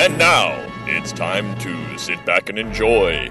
[0.00, 3.28] And now, it's time to sit back and enjoy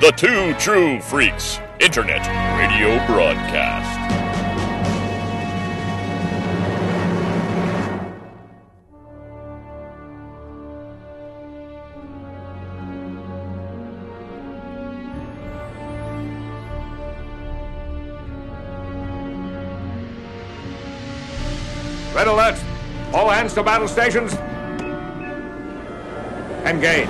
[0.00, 2.26] the Two True Freaks Internet
[2.58, 3.86] Radio Broadcast.
[22.12, 22.60] Red alert!
[23.14, 24.36] All hands to battle stations!
[26.68, 27.08] Engage.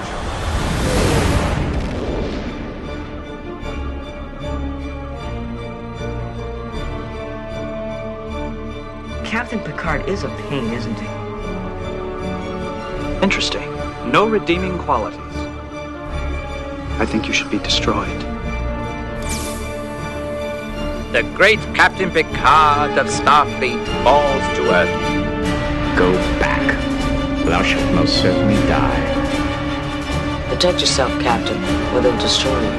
[9.25, 11.09] Captain Picard is a pain, isn't he?
[13.21, 13.69] Interesting.
[14.13, 15.19] No redeeming qualities.
[17.01, 18.21] I think you should be destroyed.
[21.11, 25.99] The great Captain Picard of Starfleet falls to earth.
[25.99, 26.65] Go back.
[27.45, 29.18] Thou shalt most certainly die.
[30.59, 31.57] Protect yourself, Captain,
[31.95, 32.71] or they'll destroy you.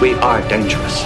[0.00, 1.02] We are dangerous.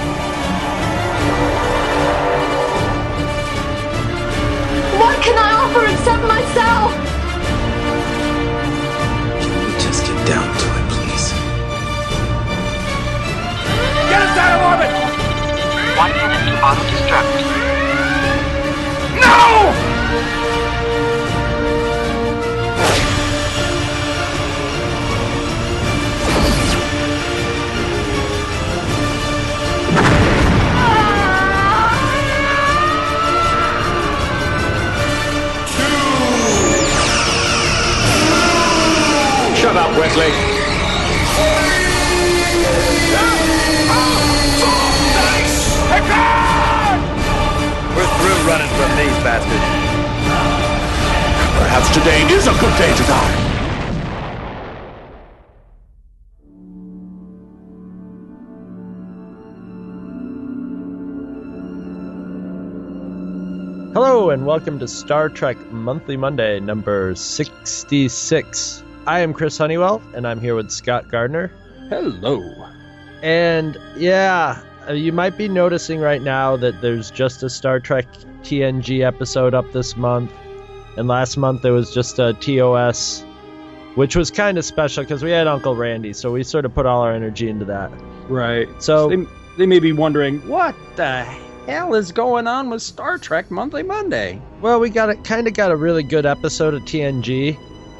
[5.01, 6.93] What can I offer except myself?
[9.41, 11.33] Can we just get down to it, please?
[14.11, 14.93] Get us out of orbit!
[15.97, 17.33] One minute to auto-destruct.
[19.23, 19.88] No!
[39.59, 40.31] Shut up, Wesley.
[47.97, 49.69] We're through running from these bastards.
[51.59, 53.49] Perhaps today is a good day to die.
[63.93, 68.85] Hello and welcome to Star Trek Monthly Monday, number 66.
[69.09, 71.51] I am Chris Honeywell, and I'm here with Scott Gardner.
[71.89, 72.69] Hello.
[73.23, 78.05] And yeah, uh, you might be noticing right now that there's just a Star Trek
[78.43, 80.31] TNG episode up this month,
[80.99, 83.23] and last month there was just a TOS,
[83.95, 86.85] which was kind of special because we had Uncle Randy, so we sort of put
[86.85, 87.91] all our energy into that.
[88.29, 88.69] Right.
[88.79, 89.25] So- they,
[89.57, 91.23] they may be wondering what the
[91.67, 94.43] hell is going on with Star Trek Monthly Monday.
[94.61, 97.59] Well, we got a kind of got a really good episode of TNG,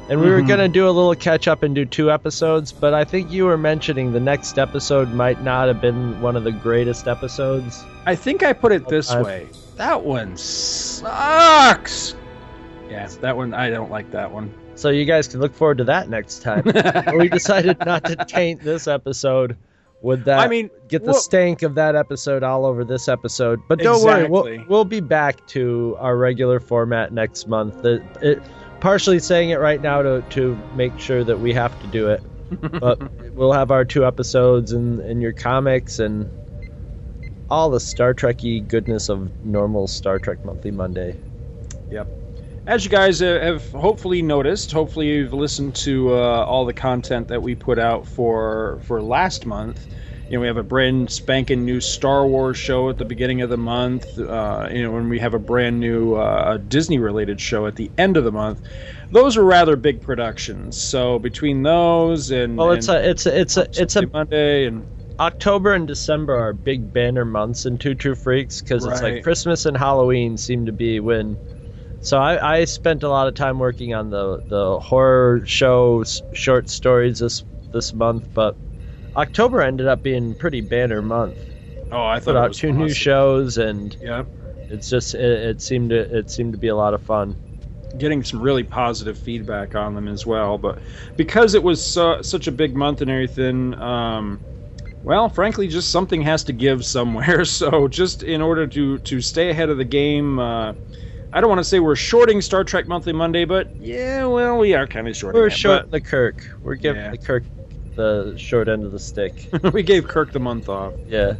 [0.09, 0.47] and we were Mhm.
[0.47, 2.71] gonna do a little catch up and do two episodes.
[2.71, 6.43] But I think you were mentioning the next episode might not have been one of
[6.43, 7.83] the greatest episodes.
[8.05, 9.47] I think I put it this way.
[9.77, 12.15] That one sucks.
[12.89, 14.51] Yeah, that one I don't like that one.
[14.75, 16.63] So you guys can look forward to that next time.
[17.17, 19.57] we decided not to taint this episode
[20.01, 20.39] with that.
[20.39, 23.59] I mean, get the stank of that episode all over this episode.
[23.67, 27.81] But don't worry, we'll, we'll be back to our regular format next month.
[27.81, 28.41] The, it,
[28.79, 32.23] partially saying it right now to, to make sure that we have to do it.
[32.79, 32.99] But
[33.33, 36.29] we'll have our two episodes and, and your comics and
[37.49, 41.15] all the Star Trekky goodness of normal Star Trek Monthly Monday.
[41.89, 42.07] Yep.
[42.67, 47.41] As you guys have hopefully noticed, hopefully you've listened to uh, all the content that
[47.41, 49.87] we put out for for last month.
[50.29, 53.49] You know, we have a brand spanking new Star Wars show at the beginning of
[53.49, 54.05] the month.
[54.19, 58.15] Uh, you know, and we have a brand new uh, Disney-related show at the end
[58.15, 58.61] of the month.
[59.11, 60.77] Those are rather big productions.
[60.77, 64.67] So between those and Well, it's and a it's a it's a it's a Monday
[64.67, 64.85] and
[65.19, 69.65] October and December are big banner months in Two True Freaks because it's like Christmas
[69.65, 71.37] and Halloween seem to be when.
[72.01, 76.69] So I, I spent a lot of time working on the the horror shows, short
[76.69, 78.55] stories this this month, but
[79.15, 81.37] October ended up being pretty banner month.
[81.91, 84.23] oh, I Put thought it out was two new shows, and yeah,
[84.69, 87.35] it's just it, it seemed to it seemed to be a lot of fun.
[87.97, 90.57] getting some really positive feedback on them as well.
[90.57, 90.79] But
[91.17, 94.39] because it was su- such a big month and everything, um,
[95.03, 97.45] well, frankly, just something has to give somewhere.
[97.45, 100.39] So just in order to to stay ahead of the game.
[100.39, 100.73] Uh,
[101.31, 104.73] I don't want to say we're shorting Star Trek Monthly Monday, but yeah, well, we
[104.73, 105.39] are kind of shorting.
[105.39, 106.43] We're it, short the Kirk.
[106.63, 107.11] We're giving Yeah.
[107.11, 107.43] the Kirk
[107.99, 109.47] the short end of the stick.
[109.73, 110.93] we gave Kirk the month off.
[111.05, 111.35] yeah.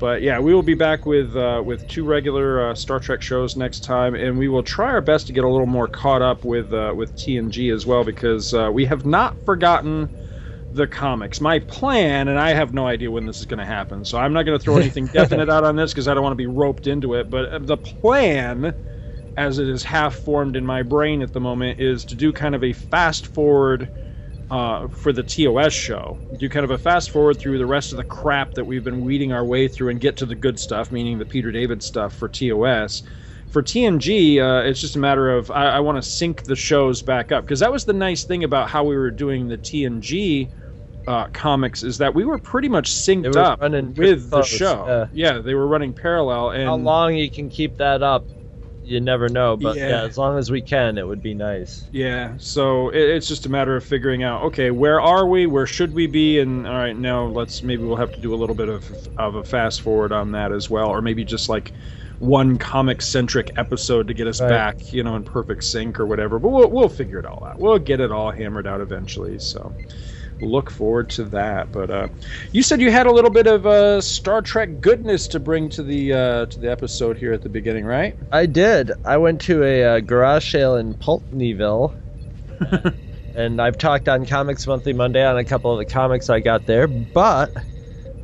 [0.00, 3.54] But yeah, we will be back with uh, with two regular uh, Star Trek shows
[3.56, 6.44] next time, and we will try our best to get a little more caught up
[6.44, 10.10] with uh, with TNG as well, because uh, we have not forgotten
[10.72, 11.40] the comics.
[11.40, 14.32] My plan, and I have no idea when this is going to happen, so I'm
[14.32, 16.46] not going to throw anything definite out on this because I don't want to be
[16.46, 17.30] roped into it.
[17.30, 18.74] But uh, the plan
[19.36, 22.54] as it is half formed in my brain at the moment, is to do kind
[22.54, 23.88] of a fast forward
[24.52, 26.18] uh, for the TOS show.
[26.36, 29.02] Do kind of a fast forward through the rest of the crap that we've been
[29.02, 32.14] weeding our way through and get to the good stuff, meaning the Peter David stuff
[32.14, 33.02] for TOS.
[33.48, 37.00] For TNG, uh, it's just a matter of I, I want to sync the shows
[37.00, 40.50] back up because that was the nice thing about how we were doing the TNG
[41.06, 45.08] uh, comics is that we were pretty much synced up with the close, show.
[45.12, 46.50] Yeah, they were running parallel.
[46.50, 48.28] And How long you can keep that up,
[48.84, 49.56] you never know.
[49.56, 49.88] But yeah.
[49.88, 50.02] Yeah.
[50.04, 51.84] as long as we can, it would be nice.
[51.92, 55.46] Yeah, so it, it's just a matter of figuring out, okay, where are we?
[55.46, 56.38] Where should we be?
[56.40, 59.34] And all right, now let's maybe we'll have to do a little bit of of
[59.36, 61.72] a fast forward on that as well, or maybe just like
[62.18, 64.48] one comic centric episode to get us Right.
[64.48, 66.38] back, you know, in perfect sync or whatever.
[66.38, 67.58] But we'll we'll figure it all out.
[67.58, 69.38] We'll get it all hammered out eventually.
[69.40, 69.72] So
[70.42, 71.72] look forward to that.
[71.72, 72.08] But uh,
[72.52, 75.82] you said you had a little bit of uh, Star Trek goodness to bring to
[75.82, 78.16] the uh, to the episode here at the beginning, right?
[78.30, 78.92] I did.
[79.04, 81.94] I went to a uh, garage sale in Pulteneyville.
[83.34, 86.66] and I've talked on Comics Monthly Monday on a couple of the comics I got
[86.66, 87.52] there, but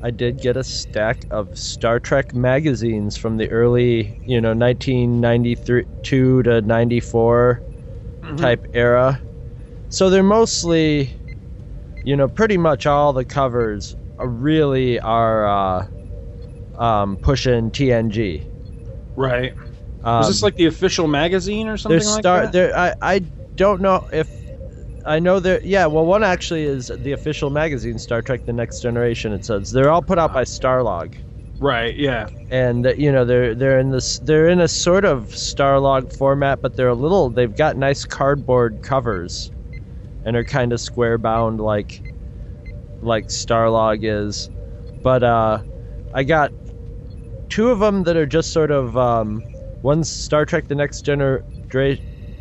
[0.03, 6.43] I did get a stack of Star Trek magazines from the early, you know, 1992
[6.45, 7.63] to 94
[8.37, 9.21] type era.
[9.89, 11.18] So they're mostly,
[12.09, 15.87] you know, pretty much all the covers really are uh,
[16.83, 18.43] um, pushing TNG.
[19.15, 19.53] Right.
[20.03, 22.43] Um, Was this like the official magazine or something like star.
[22.45, 22.53] that?
[22.53, 23.19] There, I I
[23.57, 24.27] don't know if
[25.05, 25.61] I know there.
[25.63, 29.35] Yeah, well, one actually is the official magazine, Star Trek: The Next Generation.
[29.35, 31.13] It says they're all put out by Starlog,
[31.61, 31.95] Right.
[31.95, 32.29] Yeah.
[32.51, 36.63] and uh, you know they're they're in this they're in a sort of Starlog format,
[36.63, 37.29] but they're a little.
[37.29, 39.51] They've got nice cardboard covers,
[40.29, 42.03] and are kind of square bound like
[43.01, 44.51] like Starlog is.
[45.03, 45.63] But uh,
[46.13, 46.53] I got
[47.49, 49.43] two of them that are just sort of um,
[49.81, 51.41] one's Star Trek: The Next Gener-
[51.71, 51.97] Dra-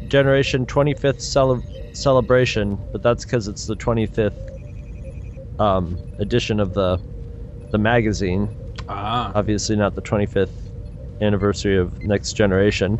[0.09, 1.63] Generation 25th cele-
[1.93, 4.33] celebration, but that's because it's the 25th
[5.57, 6.99] um, edition of the
[7.71, 8.49] the magazine.
[8.89, 9.31] Ah.
[9.33, 10.49] Obviously, not the 25th
[11.21, 12.99] anniversary of Next Generation.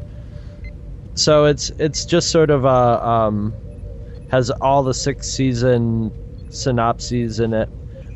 [1.16, 3.54] So it's it's just sort of a um,
[4.30, 6.12] has all the six season
[6.50, 7.70] synopses in it.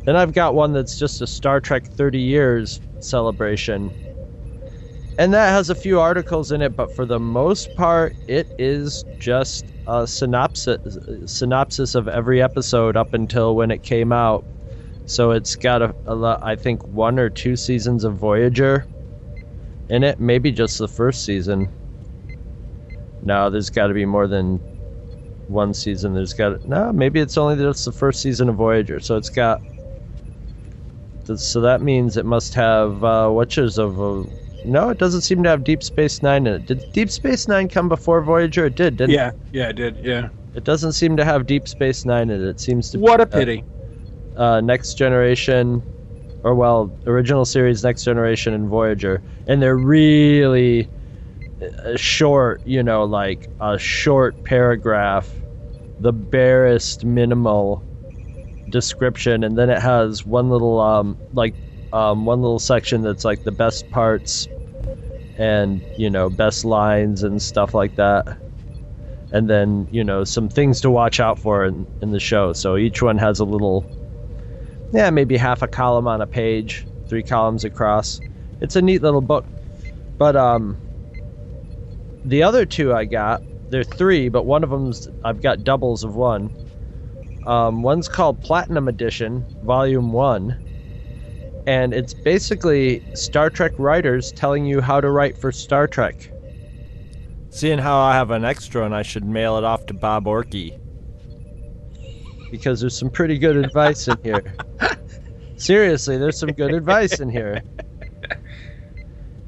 [0.05, 3.93] Then I've got one that's just a Star Trek 30 years celebration.
[5.17, 9.05] And that has a few articles in it, but for the most part, it is
[9.19, 10.79] just a synopsis
[11.25, 14.43] synopsis of every episode up until when it came out.
[15.05, 18.85] So it's got a, a I think one or two seasons of Voyager
[19.89, 21.69] in it, maybe just the first season.
[23.23, 24.59] No, there's got to be more than
[25.51, 26.13] one season.
[26.13, 28.99] There's got no, maybe it's only just the first season of Voyager.
[28.99, 29.61] So it's got.
[31.35, 34.01] So that means it must have uh, Witches of.
[34.01, 34.23] Uh,
[34.65, 36.65] no, it doesn't seem to have Deep Space Nine in it.
[36.67, 38.65] Did Deep Space Nine come before Voyager?
[38.65, 39.29] It did, didn't Yeah.
[39.29, 39.35] it?
[39.51, 39.69] Yeah.
[39.69, 39.97] It did.
[40.03, 40.29] Yeah.
[40.53, 42.47] It doesn't seem to have Deep Space Nine in it.
[42.47, 42.99] It seems to.
[42.99, 43.63] What be, a pity.
[44.35, 45.83] Uh, uh, Next Generation,
[46.43, 50.89] or well, original series, Next Generation, and Voyager, and they're really
[51.61, 52.61] uh, short.
[52.65, 55.31] You know, like a short paragraph,
[56.01, 57.83] the barest minimal
[58.69, 61.53] description, and then it has one little um like
[61.93, 64.47] um, one little section that's like the best parts
[65.37, 68.37] and you know best lines and stuff like that.
[69.31, 72.53] And then you know some things to watch out for in, in the show.
[72.53, 73.85] So each one has a little
[74.91, 78.19] yeah maybe half a column on a page three columns across.
[78.59, 79.45] It's a neat little book.
[80.17, 80.79] But um
[82.23, 83.41] the other two i got
[83.71, 86.53] they're three but one of them's i've got doubles of one
[87.47, 90.55] um, one's called platinum edition volume one
[91.65, 96.31] and it's basically star trek writers telling you how to write for star trek
[97.53, 100.79] Seeing how I have an extra and I should mail it off to Bob Orci.
[102.49, 104.55] Because there's some pretty good advice in here.
[105.57, 107.61] Seriously, there's some good advice in here.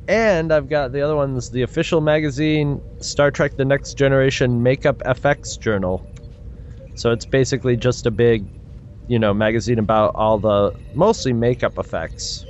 [0.08, 5.00] And I've got the other one's the official magazine Star Trek The Next Generation Makeup
[5.06, 6.06] FX Journal.
[6.96, 8.46] So it's basically just a big,
[9.08, 12.46] you know, magazine about all the mostly makeup effects.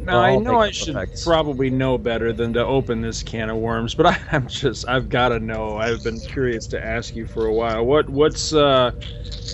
[0.00, 1.22] Now I know I should effects.
[1.22, 5.08] probably know better than to open this can of worms, but I, I'm just I've
[5.08, 5.76] got to know.
[5.78, 7.84] I've been curious to ask you for a while.
[7.84, 8.92] What what's uh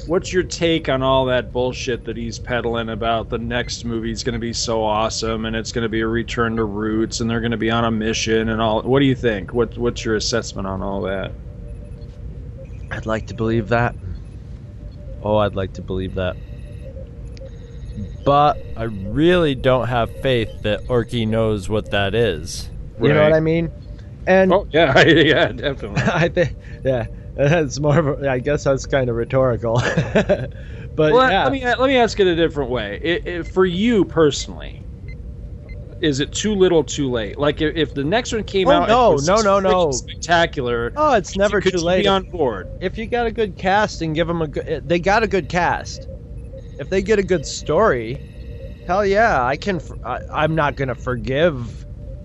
[0.07, 4.35] what's your take on all that bullshit that he's peddling about the next movie's going
[4.35, 7.41] to be so awesome and it's going to be a return to roots and they're
[7.41, 8.83] going to be on a mission and all.
[8.83, 9.53] What do you think?
[9.55, 11.35] What what's your assessment on all that?
[12.91, 13.97] I'd like to believe that.
[15.21, 16.37] Oh, I'd like to believe that.
[18.25, 22.69] But I really don't have faith that Orci knows what that is.
[23.01, 23.71] You know what I mean?
[24.27, 26.03] And oh yeah, yeah, definitely.
[26.07, 29.75] I think yeah, it's more of a, I guess that's kind of rhetorical.
[30.15, 30.51] but
[30.97, 31.45] well, yeah.
[31.45, 32.99] let me let me ask it a different way.
[33.03, 34.83] It, it, for you personally,
[36.01, 37.39] is it too little, too late?
[37.39, 39.91] Like if, if the next one came Oh, out, no, and was no, no, no.
[39.93, 40.93] spectacular.
[40.97, 42.03] Oh, it's never could too you late.
[42.03, 42.69] Be on board.
[42.81, 45.29] if you got a good cast and give them a good, eh, they got a
[45.29, 46.09] good cast.
[46.79, 48.21] If they get a good story,
[48.87, 49.81] hell yeah, I can.
[50.05, 51.85] I, am not gonna forgive.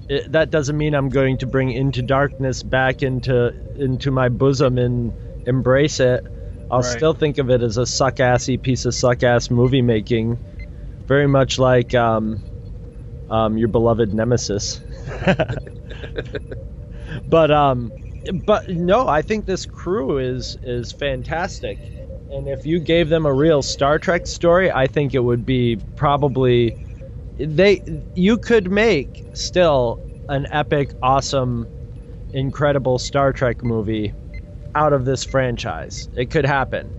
[0.09, 4.77] It, that doesn't mean I'm going to bring Into Darkness back into into my bosom
[4.77, 5.13] and
[5.45, 6.25] embrace it.
[6.69, 6.97] I'll Right.
[6.97, 10.39] still think of it as a suck assy piece of suck ass movie making,
[11.07, 12.41] very much like um,
[13.29, 14.79] um, your beloved Nemesis.
[17.29, 17.91] but um,
[18.45, 21.77] but no, I think this crew is is fantastic.
[22.31, 25.79] And if you gave them a real Star Trek story, I think it would be
[25.95, 26.77] probably
[27.37, 27.81] they
[28.15, 31.67] you could make still an epic, awesome,
[32.33, 34.13] incredible Star Trek movie
[34.75, 36.07] out of this franchise.
[36.15, 36.93] It could happen.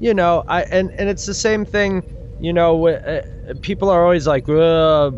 [0.00, 2.04] You know, I and and it's the same thing,
[2.38, 3.22] you know, uh,
[3.62, 4.44] people are always like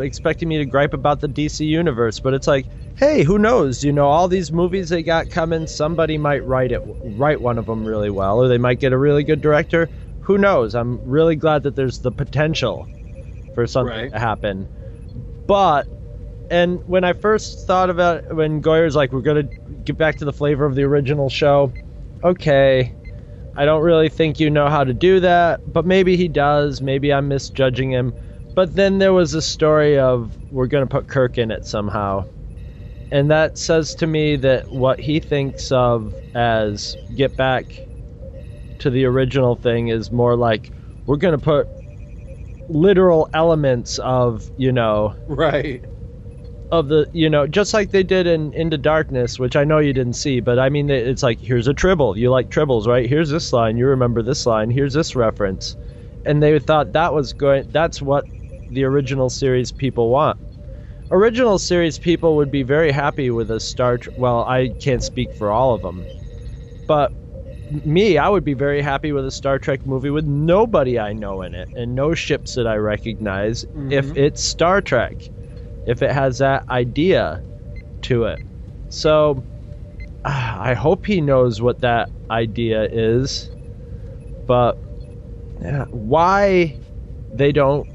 [0.00, 3.84] expecting me to gripe about the DC universe, but it's like hey, who knows?
[3.84, 7.66] You know, all these movies they got coming, somebody might write it, write one of
[7.66, 9.88] them really well, or they might get a really good director.
[10.20, 10.74] Who knows?
[10.74, 12.88] I'm really glad that there's the potential
[13.54, 14.12] for something Right.
[14.12, 14.66] to happen.
[15.46, 15.86] But,
[16.50, 19.48] and when I first thought about when Goyer's like, we're gonna
[19.84, 21.72] get back to the flavor of the original show.
[22.24, 22.92] Okay,
[23.56, 26.80] I don't really think you know how to do that, but maybe he does.
[26.80, 28.14] Maybe I'm misjudging him.
[28.54, 32.24] But then there was a story of we're gonna put Kirk in it somehow
[33.10, 37.66] and that says to me that what he thinks of as get back
[38.78, 40.70] to the original thing is more like
[41.06, 41.68] we're going to put
[42.68, 45.84] literal elements of you know Right.
[46.72, 49.92] of the you know just like they did in into darkness which i know you
[49.92, 52.18] didn't see but i mean it's like here's a tribble.
[52.18, 53.08] You like tribbles right?
[53.08, 53.76] Here's this line.
[53.76, 54.70] You remember this line.
[54.70, 55.76] Here's this reference.
[56.24, 58.28] And they thought that was going that's what
[58.68, 60.36] the original series people want
[61.10, 65.32] original series people would be very happy with a star Tr- well i can't speak
[65.34, 66.04] for all of them
[66.86, 67.12] but
[67.84, 71.42] me i would be very happy with a star trek movie with nobody i know
[71.42, 74.16] in it and no ships that i recognize if mm-hmm.
[74.16, 75.16] it's star trek
[75.86, 77.42] if it has that idea
[78.02, 78.40] to it.
[78.88, 79.42] So
[80.24, 83.48] i hope he knows what that idea is
[84.46, 84.76] but
[85.60, 86.76] yeah, why
[87.32, 87.86] they don't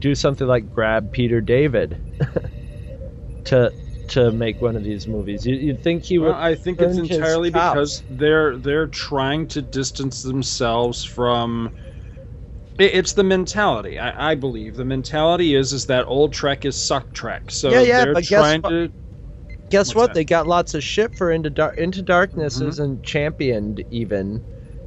[0.00, 1.98] do something like grab Peter David
[3.44, 3.72] to
[4.08, 5.46] to make one of these movies.
[5.46, 6.30] You, you'd think he would.
[6.30, 11.72] Well, I think it's entirely because they're they're trying to distance themselves from.
[12.78, 13.98] it- It's the mentality.
[13.98, 17.50] I, I believe the mentality is is that old Trek is suck Trek.
[17.50, 18.70] So Yeah, yeah, they're but guess trying what?
[18.70, 18.92] to.
[19.70, 20.06] Guess What's what?
[20.08, 20.14] that?
[20.14, 22.68] They got lots of shit for Into Dar- Into Darkness Mhm.
[22.68, 24.42] isn't championed even.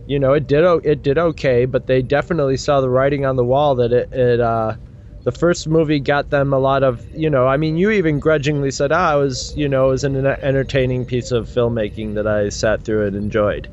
[0.07, 3.35] You know, it did o- it did okay, but they definitely saw the writing on
[3.35, 4.75] the wall that it, it uh
[5.23, 8.71] the first movie got them a lot of, you know, I mean, you even grudgingly
[8.71, 12.49] said, "Ah, it was, you know, it was an entertaining piece of filmmaking that I
[12.49, 13.67] sat through and enjoyed."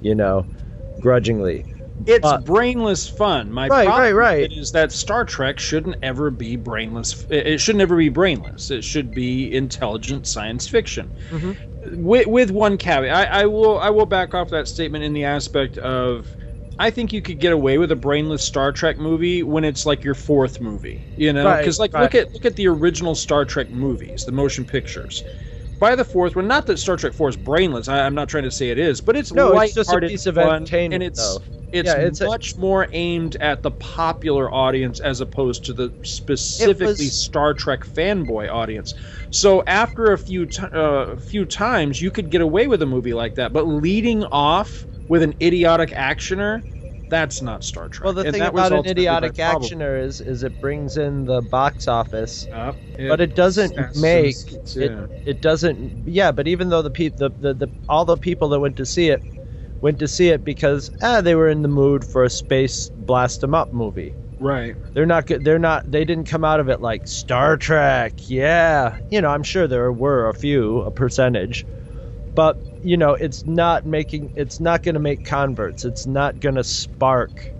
[0.00, 0.46] You know,
[1.00, 1.66] grudgingly.
[2.06, 3.50] It's Uh, brainless fun.
[3.50, 4.52] My Right, problem right, right.
[4.52, 7.26] is that Star Trek shouldn't ever be brainless.
[7.28, 8.70] It it should never be brainless.
[8.70, 11.10] It should be intelligent science fiction.
[11.30, 11.52] Mm-hmm.
[12.04, 15.24] With, with one caveat, I, I will I will back off that statement in the
[15.24, 16.35] aspect of
[16.78, 20.04] I think you could get away with a brainless Star Trek movie when it's like
[20.04, 21.46] your fourth movie, you know?
[21.46, 22.02] Right, Because like right.
[22.02, 25.22] look at look at the original Star Trek movies, the motion pictures.
[25.78, 27.88] By the fourth one, not that Star Trek Four is brainless.
[27.88, 30.26] I, I'm not trying to say it is, but it's No, it's just a piece
[30.26, 31.42] of entertainment, and it's though.
[31.72, 35.92] it's, Yeah, it's a- much more aimed at the popular audience as opposed to the
[36.02, 38.94] specifically Star Trek fanboy audience.
[39.30, 43.14] So after a few t- uh, few times, you could get away with a movie
[43.14, 46.62] like that, but leading off with an idiotic actioner,
[47.08, 48.04] that's not Star Trek.
[48.04, 51.88] Well, the And thing about an idiotic actioner is is it brings in the box
[51.88, 54.36] office Uh, but it doesn't make
[54.74, 54.92] it,
[55.24, 58.60] it doesn't yeah but even though the, pe- the, the the all the people that
[58.60, 59.22] went to see it
[59.80, 63.42] went to see it because ah they were in the mood for a space blast
[63.44, 64.76] 'em up movie right.
[64.94, 68.96] they're not good they're not they didn't come out of it like star trek yeah
[69.10, 71.66] you know i'm sure there were a few a percentage
[72.34, 76.54] but you know it's not making it's not going to make converts it's not going
[76.54, 77.52] to spark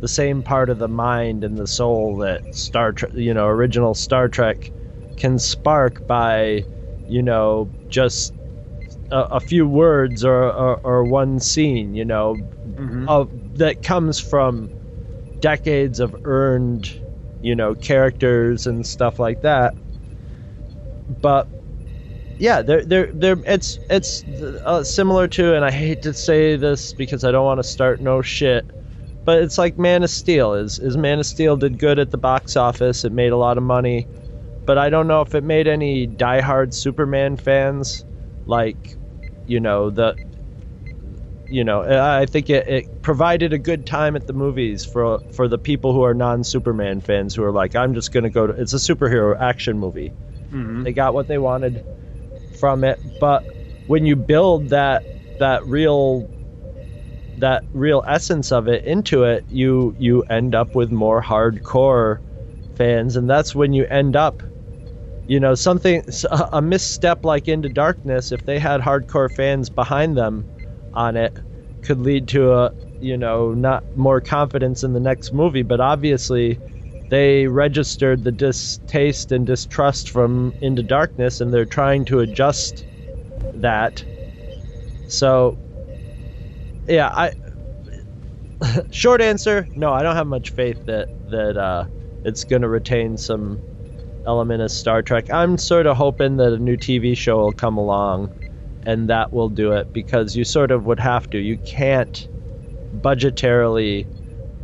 [0.00, 3.94] the same part of the mind and the soul that star trek you know original
[3.94, 4.70] star trek
[5.16, 6.62] can spark by
[7.08, 8.34] you know just
[9.10, 13.08] a, a few words or, or or one scene you know Mhm.
[13.08, 14.70] of that comes from
[15.40, 16.92] decades of earned
[17.40, 19.74] you know characters and stuff like that
[21.22, 21.48] but
[22.38, 26.92] yeah, they're they're they're it's it's uh, similar to, and I hate to say this
[26.92, 28.70] because I don't want to start no shit,
[29.24, 30.54] but it's like Man of Steel.
[30.54, 33.04] Is is Man of Steel did good at the box office?
[33.04, 34.06] It made a lot of money,
[34.66, 38.04] but I don't know if it made any diehard Superman fans
[38.46, 38.96] like,
[39.46, 40.16] you know the.
[41.48, 45.46] You know, I think it, it provided a good time at the movies for for
[45.46, 48.52] the people who are non Superman fans who are like, I'm just gonna go to.
[48.60, 50.12] It's a superhero action movie.
[50.52, 50.82] Mhm.
[50.82, 51.84] They got what they wanted
[52.56, 53.44] from it, but
[53.86, 55.04] when you build that
[55.38, 56.28] that real
[57.36, 62.18] that real essence of it into it, you you end up with more hardcore
[62.76, 64.42] fans, and that's when you end up,
[65.26, 66.02] you know, something
[66.52, 70.46] a misstep like Into Darkness, if they had hardcore fans behind them
[70.94, 71.38] on it,
[71.82, 75.62] could lead to a you know not more confidence in the next movie.
[75.62, 76.60] But obviously,
[77.08, 82.84] they registered the distaste and distrust from Into Darkness, and they're trying to adjust
[83.54, 84.04] that.
[85.08, 85.58] So,
[86.86, 87.32] yeah, I.
[88.90, 91.84] short answer: No, I don't have much faith that that uh,
[92.24, 93.60] it's going to retain some
[94.26, 95.30] element of Star Trek.
[95.30, 98.32] I'm sort of hoping that a new TV show will come along,
[98.84, 101.38] and that will do it because you sort of would have to.
[101.38, 102.28] You can't
[103.00, 104.06] budgetarily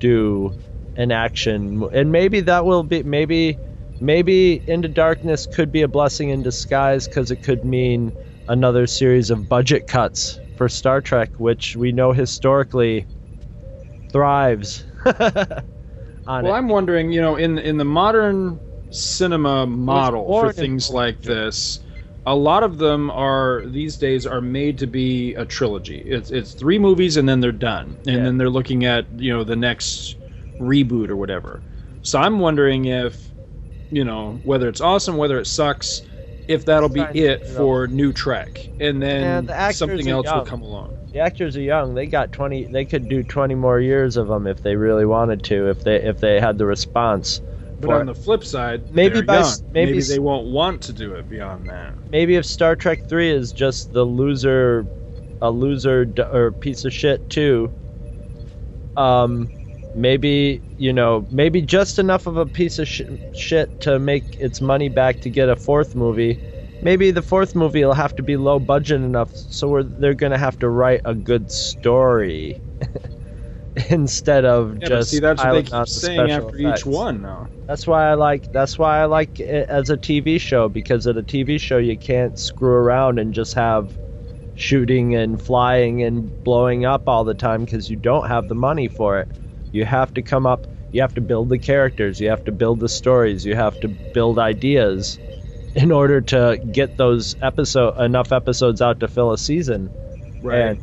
[0.01, 0.55] do
[1.03, 3.59] an action and maybe that will be maybe
[4.01, 8.15] maybe into darkness could be a blessing in disguise because it could mean
[8.49, 13.07] another series of budget cuts for star trek which we know historically
[14.13, 14.85] thrives
[16.27, 16.57] on Well, it.
[16.57, 21.81] I'm wondering, you know, in in the modern cinema model for in- things like this,
[22.27, 25.99] a lot of them are these days are made to be a trilogy.
[25.99, 28.25] It's it's three movies and then they're done, and Yeah.
[28.25, 30.17] then they're looking at you know the next
[30.63, 31.63] reboot or whatever.
[32.03, 33.33] So I'm wondering if,
[33.91, 36.03] you know, whether it's awesome, whether it sucks,
[36.49, 40.63] if that'll be it for new Trek, and Yeah, then the something else will come
[40.63, 40.97] along.
[41.13, 44.47] the actors are young they got 20 they could do 20 more years of them
[44.47, 47.41] if they really wanted to if they if they had the response
[47.81, 49.55] But on the flip side, Maybe by young.
[49.73, 51.95] maybe maybe they won't want to do it beyond that.
[52.11, 54.87] maybe if Star Trek 3 is just the loser
[55.41, 57.73] a loser d- or piece of shit too
[58.97, 59.51] um
[59.95, 63.03] maybe you know maybe just enough of a piece of sh-
[63.35, 66.39] shit to make its money back to get a fourth movie
[66.83, 70.33] maybe the fourth movie will have to be low budget enough so we're, they're going
[70.33, 72.61] to have to write a good story
[73.91, 76.81] instead of Yeah, just see, that's what they keep saying after effects.
[76.81, 77.49] each one now.
[77.67, 78.51] That's why I like.
[78.53, 81.97] That's why I like it as a TV show because at a TV show you
[81.97, 83.97] can't screw around and just have
[84.55, 88.89] shooting and flying and blowing up all the time because you don't have the money
[88.89, 89.29] for it.
[89.73, 90.67] You have to come up.
[90.93, 92.21] You have to build the characters.
[92.21, 93.45] You have to build the stories.
[93.45, 95.19] You have to build ideas
[95.75, 99.91] in order to get those episode enough episodes out to fill a season.
[100.45, 100.81] And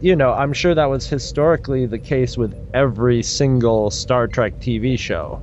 [0.00, 4.98] you know, I'm sure that was historically the case with every single Star Trek TV
[4.98, 5.40] show.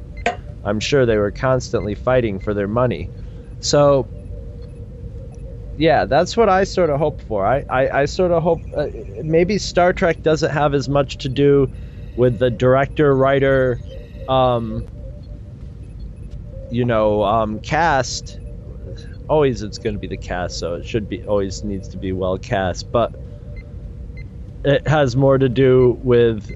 [0.64, 3.10] I'm sure they were constantly fighting for their money.
[3.60, 4.08] So,
[5.78, 7.46] yeah, that's what I sort of hope for.
[7.46, 8.88] I, I, I sort of hope uh,
[9.24, 11.72] maybe Star Trek doesn't have as much to do
[12.16, 13.80] with the director, writer,
[14.28, 14.86] um,
[16.70, 18.40] you know, um, cast.
[19.28, 22.12] Always it's going to be the cast, so it should be always needs to be
[22.12, 22.92] well cast.
[22.92, 23.16] But
[24.64, 26.52] it has more to do with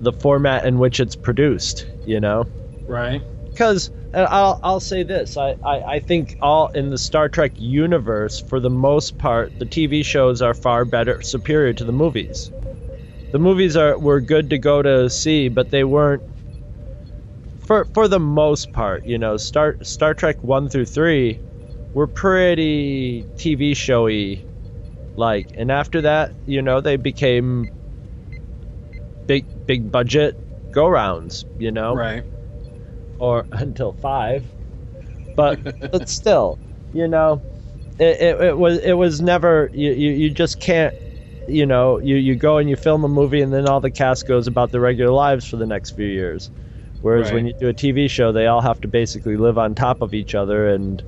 [0.00, 2.46] the format in which it's produced, you know?
[2.86, 3.22] Right.
[3.50, 8.40] Because I'll, I'll say this I, I, I think all in the Star Trek universe,
[8.40, 12.50] for the most part, the TV shows are far better, superior to the movies.
[13.32, 16.22] The movies are were good to go to see, but they weren't.
[17.60, 21.40] For for the most part, you know, Star Star Trek one through three
[21.94, 24.44] were pretty TV showy,
[25.16, 27.70] like, and after that, you know, they became
[29.26, 30.36] big big budget
[30.70, 32.24] go rounds, you know Right.
[33.22, 34.44] Or until five.
[35.36, 36.58] But but still,
[36.92, 37.42] you know,
[37.98, 40.92] it, it, it was it was never you, you, you just can't
[41.48, 44.26] you know you, you go and you film a movie and then all the cast
[44.26, 46.50] goes about their regular lives for the next few years.
[47.00, 50.02] Whereas when you do a TV show, they all have to basically live on top
[50.02, 51.02] of each other and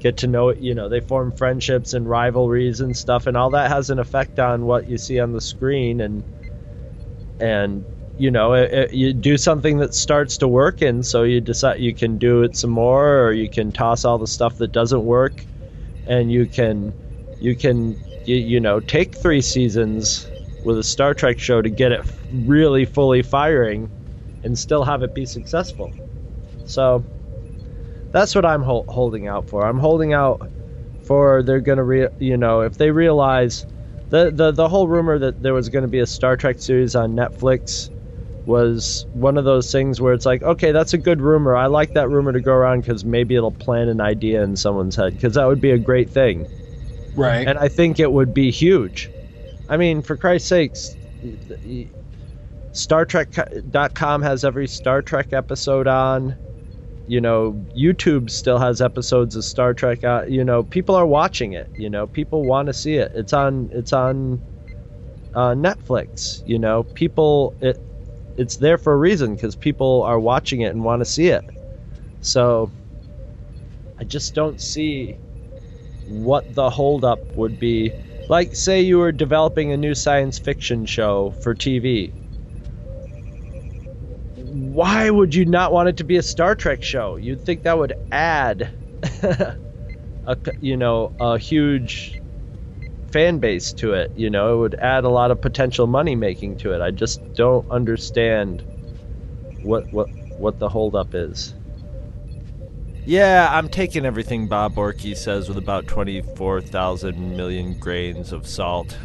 [0.00, 3.70] get to know you know they form friendships and rivalries and stuff and all that
[3.70, 6.24] has an effect on what you see on the screen and
[7.38, 7.86] and
[8.20, 11.80] you know it, it, you do something that starts to work and so you decide
[11.80, 15.06] you can do it some more or you can toss all the stuff that doesn't
[15.06, 15.46] work
[16.06, 16.94] and you can
[17.40, 20.28] you can you, you know take three seasons
[20.66, 23.90] with a star trek show to get it really fully firing
[24.44, 25.90] and still have it be successful.
[26.66, 27.04] So
[28.12, 29.66] that's what i'm hol- holding out for.
[29.66, 30.46] I'm holding out
[31.04, 33.64] for they're gonna re you know if they realize
[34.10, 36.94] the the the whole rumor that there was going to be a Star Trek series
[36.94, 37.88] on Netflix
[38.50, 41.94] was one of those things where it's like okay that's a good rumor I like
[41.94, 45.34] that rumor to go around because maybe it'll plant an idea in someone's head because
[45.34, 46.46] that would be a great thing
[47.16, 47.46] Right.
[47.48, 49.10] and I think it would be huge.
[49.68, 50.96] I mean, for Christ's sakes,
[52.72, 56.36] Star Trek.com has every Star Trek episode on.
[57.08, 60.04] You know, YouTube still has episodes of Star Trek.
[60.04, 61.68] Uh, you know, people are watching it.
[61.76, 63.10] You know, people want to see it.
[63.14, 63.68] It's on.
[63.72, 64.40] It's on
[65.34, 66.46] uh, Netflix.
[66.46, 67.56] You know, people.
[67.60, 67.80] It.
[68.36, 71.44] It's there for a reason because people are watching it and want to see it.
[72.20, 72.70] So,
[73.98, 75.18] I just don't see
[76.06, 77.92] what the holdup would be.
[78.28, 82.12] Like, say you were developing a new science fiction show for TV.
[84.36, 87.16] Why would you not want it to be a Star Trek show?
[87.16, 88.70] You'd think that would add,
[89.22, 92.19] a, you know, a huge
[93.12, 94.12] fan base to it.
[94.16, 96.80] You know, it would add a lot of potential money making to it.
[96.80, 98.62] I just don't understand
[99.62, 101.54] what what what the holdup is.
[103.06, 108.96] Yeah, I'm taking everything Bob Orci says with about 24,000 million grains of salt.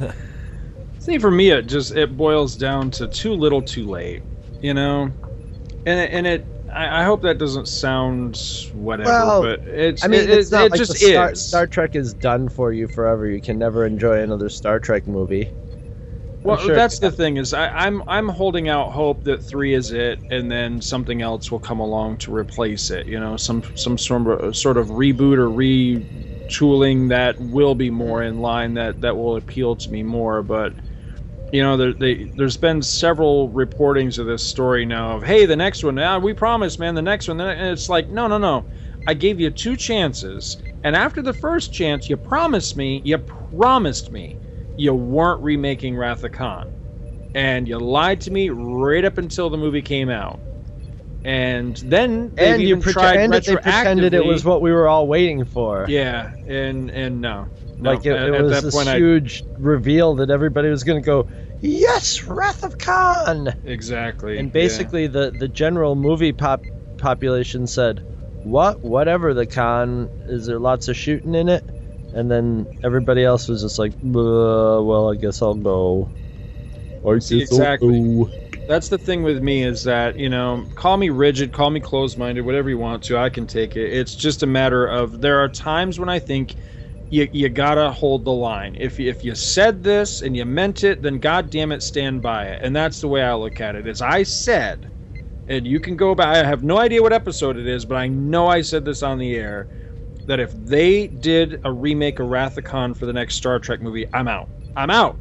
[1.00, 4.24] See, for me, it just it boils down to too little, too late.
[4.62, 5.12] You know,
[5.86, 6.46] and it, and it.
[6.76, 8.38] I, I hope that doesn't sound
[8.74, 10.04] whatever, Well, but it's.
[10.04, 11.48] I mean, it, it's it, not it like just Star, is.
[11.48, 13.28] Star Trek is done for you forever.
[13.28, 15.50] You can never enjoy another Star Trek movie.
[16.44, 19.92] Well, sure that's the thing is I, I'm I'm holding out hope that three is
[19.92, 23.08] it, and then something else will come along to replace it.
[23.08, 28.22] You know, some some sort of sort of reboot or retooling that will be more
[28.22, 28.28] hmm.
[28.28, 30.44] in line that that will appeal to me more.
[30.44, 30.74] But
[31.52, 35.56] you know, there, they, there's been several reportings of this story now of hey, the
[35.56, 37.40] next one, ah, we promise, man, the next one.
[37.40, 38.66] And it's like no, no, no.
[39.08, 44.12] I gave you two chances, and after the first chance, you promised me, you promised
[44.12, 44.40] me
[44.76, 46.74] you weren't remaking Wrath of Khan.
[47.34, 50.42] And you lied to me right up until the movie came out.
[51.24, 55.08] And then And you even tried pretended they pretended it was what we were all
[55.08, 55.86] waiting for.
[55.90, 57.50] Yeah, and and no.
[57.78, 61.02] No like it, at, it was this point I- huge reveal that everybody was going
[61.02, 61.28] to go,
[61.62, 63.54] yes, Wrath of Khan.
[63.64, 64.38] exactly.
[64.38, 64.54] And yeah.
[64.54, 66.64] basically, the the general movie pop
[66.98, 68.02] population said,
[68.44, 68.84] "What?
[68.84, 70.10] Whatever the con?
[70.28, 71.64] Is there lots of shooting in it?"
[72.14, 76.10] And then everybody else was just like, "Uh, "Well, I guess I'll go."
[77.04, 78.02] Or See, guess I'll exactly.
[78.02, 78.30] go."
[78.68, 82.18] That's the thing with me is that, you know, call me rigid, call me closed
[82.18, 83.94] minded, whatever you want to, I can take it.
[83.94, 86.56] It's just a matter of there are times when I think
[87.16, 88.76] you, you gotta hold the line.
[88.80, 92.48] If, if you said this and you meant it, then god damn it, stand by
[92.48, 92.60] it.
[92.62, 93.88] And that's the way I look at it.
[93.88, 94.90] Is I said,
[95.48, 98.08] and you can go back, I have no idea what episode it is, but I
[98.08, 99.70] know I said this on the air,
[100.26, 103.82] that if they did a remake of Wrath of Khan for the next Star Trek
[103.82, 104.50] movie, I'm out.
[104.76, 105.20] I'm out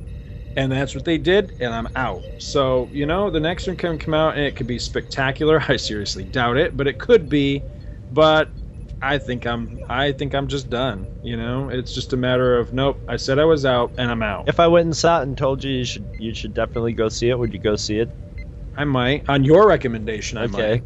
[0.56, 3.98] and that's what they did and i'm out so you know the next one can
[3.98, 7.62] come out and it could be spectacular i seriously doubt it but it could be
[8.10, 8.52] but
[9.04, 12.72] i think i'm i think i'm just done you know it's just a matter of
[12.72, 15.24] nope i said i was out and i'm out If I went and saw it
[15.24, 17.98] and told you you should you should definitely go see it, would you go see
[17.98, 18.10] it?
[18.76, 20.72] i might on your recommendation i Okay.
[20.72, 20.84] might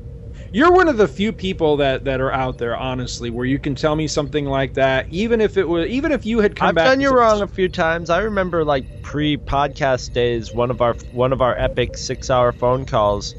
[0.52, 3.74] you're one of the few people that that are out there honestly where you can
[3.74, 6.74] tell me something like that even if it was even if you had come I've
[6.74, 8.10] back done you wrong a few times.
[8.10, 13.34] I remember like pre-podcast days, one of our one of our epic six-hour phone calls,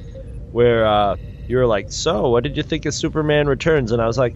[0.52, 1.16] where uh,
[1.48, 4.36] you were like, "So, what did you think of Superman Returns?" And I was like,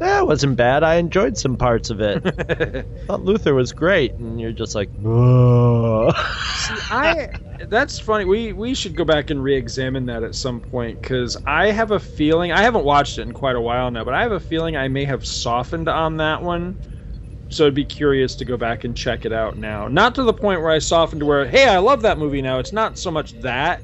[0.00, 0.82] "Eh, it wasn't bad.
[0.82, 2.22] I enjoyed some parts of it.
[3.06, 6.14] thought Luthor was great." And you're just like, "Ugh."
[6.90, 7.28] I
[7.68, 8.24] that's funny.
[8.24, 12.00] We we should go back and re-examine that at some point because I have a
[12.00, 14.76] feeling I haven't watched it in quite a while now, but I have a feeling
[14.76, 16.76] I may have softened on that one.
[17.50, 19.88] So I'd be curious to go back and check it out now.
[19.88, 22.60] Not to the point where I softened to where, hey, I love that movie now.
[22.60, 23.82] It's not so much that.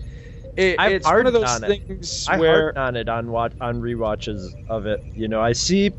[0.56, 1.82] It, it's one of those on it.
[1.88, 5.00] things I where harp on it on watch on rewatches of it.
[5.14, 5.92] You know, I see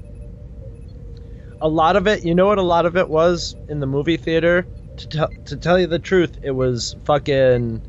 [1.62, 2.24] a lot of it.
[2.26, 2.58] You know what?
[2.58, 4.68] A lot of it was in the movie theater.
[4.98, 7.82] To tell to tell you the truth, it was fucking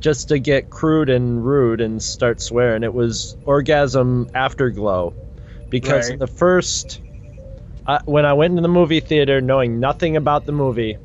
[0.00, 2.82] just to get crude and rude and start swearing.
[2.82, 5.14] It was orgasm afterglow,
[5.70, 6.14] because Right.
[6.14, 7.00] in the first.
[7.84, 10.98] I when I went into the movie theater knowing nothing about the movie,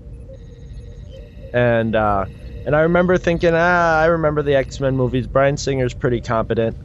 [1.54, 2.26] and uh,
[2.66, 5.26] and I remember thinking, ah, I remember the X Men movies.
[5.26, 6.78] Bryan Singer's pretty competent,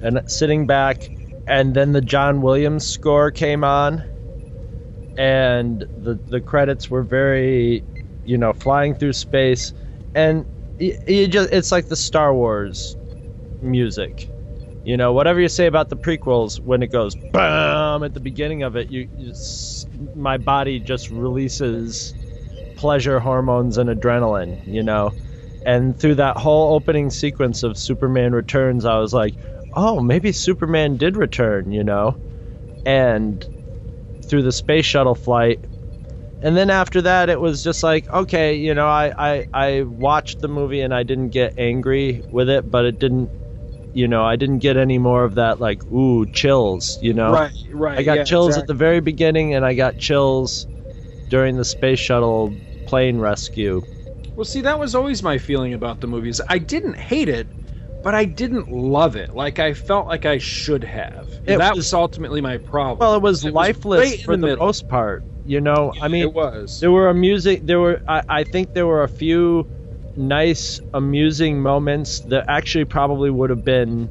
[0.00, 1.08] and sitting back,
[1.46, 4.04] and then the John Williams score came on,
[5.16, 7.84] and the the credits were very,
[8.24, 9.72] you know, flying through space,
[10.14, 10.46] and
[10.78, 12.96] you just it's like the Star Wars
[13.60, 14.28] music.
[14.84, 18.62] You know, whatever you say about the prequels, when it goes bam at the beginning
[18.62, 19.32] of it, you, you
[20.14, 22.14] my body just releases
[22.76, 24.60] pleasure hormones and adrenaline.
[24.72, 25.14] You know,
[25.64, 29.34] and through that whole opening sequence of Superman Returns, I was like,
[29.74, 31.72] oh, maybe Superman did return.
[31.72, 32.16] You know,
[32.84, 33.44] and
[34.26, 35.60] through the space shuttle flight.
[36.42, 40.40] And then after that, it was just like, okay, you know, I, I, I watched
[40.40, 43.30] the movie and I didn't get angry with it, but it didn't,
[43.94, 47.32] you know, I didn't get any more of that, like, ooh, chills, you know?
[47.32, 47.98] Right, right.
[47.98, 50.66] I got yeah, chills at the very beginning and I got chills
[51.30, 52.54] during the space shuttle
[52.86, 53.82] plane rescue.
[54.36, 56.40] Well, see, that was always my feeling about the movies.
[56.48, 57.48] I didn't hate it,
[58.06, 59.34] but I didn't love it.
[59.34, 61.28] Like I felt like I should have.
[61.44, 62.98] It that was- was ultimately my problem.
[63.00, 65.92] Well, it was It was lifeless right in for the the, most part, you know?
[66.00, 66.78] I mean, it was.
[66.78, 67.66] There were amusing.
[67.66, 68.00] There were.
[68.06, 69.66] I, I think there were a few
[70.14, 74.08] nice, amusing moments that actually probably would have been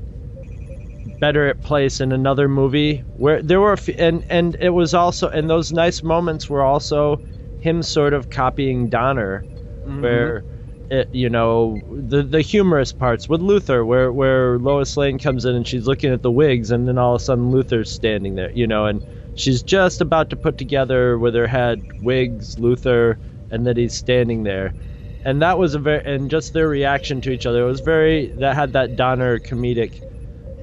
[1.21, 3.01] better at place in another movie.
[3.15, 6.63] Where there were, a few, and and it was also, and those nice moments were
[6.63, 7.21] also
[7.61, 9.45] him sort of copying Donner,
[9.87, 10.01] Mm-hmm.
[10.01, 10.43] where.
[10.89, 15.55] It, you know the the humorous parts with Luthor, where where Lois Lane comes in
[15.55, 18.51] and she's looking at the wigs, and then all of a sudden Luthor's standing there,
[18.53, 23.17] you know, and she's just about to put together with her head wigs Luthor,
[23.49, 24.75] and that he's standing there,
[25.23, 27.63] and that was a very and just their reaction to each other.
[27.63, 30.01] It was very that had that Donner comedic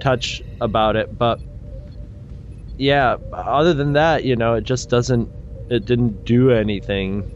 [0.00, 1.40] touch about it, but
[2.78, 5.30] yeah, other than that, you know, it just doesn't
[5.68, 7.26] it didn't do anything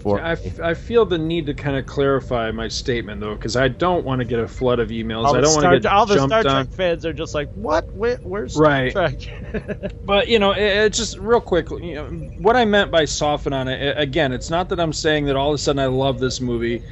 [0.00, 0.32] for I, me.
[0.32, 4.04] f- I feel the need to kind of clarify my statement though, because I don't
[4.04, 5.24] want to get a flood of emails.
[5.26, 6.70] all I the don't Star, want to get all the jumped Star Trek on.
[6.72, 7.86] fans are just like, what?
[7.92, 8.88] Where, where's Star Right.
[8.88, 9.18] Trek?
[10.02, 11.70] But you know, it, it's just real quick.
[11.70, 12.06] You know,
[12.38, 13.80] what I meant by soften on it.
[13.80, 16.40] a- Again, it's not that I'm saying that all of a sudden I love this
[16.40, 16.84] movie.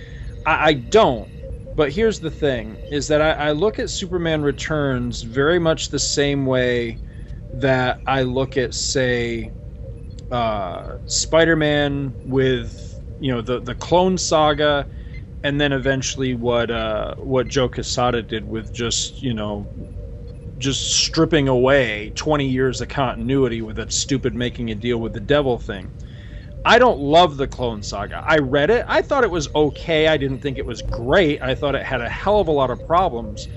[0.47, 1.31] I, I don't.
[1.77, 5.99] But here's the thing: is that I, I look at Superman Returns very much the
[5.99, 7.01] same way
[7.55, 9.53] that I look at, say,
[10.31, 12.88] uh, Spider-Man with
[13.19, 14.89] you know the the Clone Saga,
[15.43, 19.69] and then eventually what uh, what Joe Quesada did with just you know
[20.59, 25.21] just stripping away 20 years of continuity with that stupid making a deal with the
[25.21, 25.93] devil thing.
[26.65, 28.23] I don't love the Clone Saga.
[28.27, 28.85] I read it.
[28.89, 30.09] I thought it was okay.
[30.09, 31.41] I didn't think it was great.
[31.41, 33.49] I thought it had a hell of a lot of problems.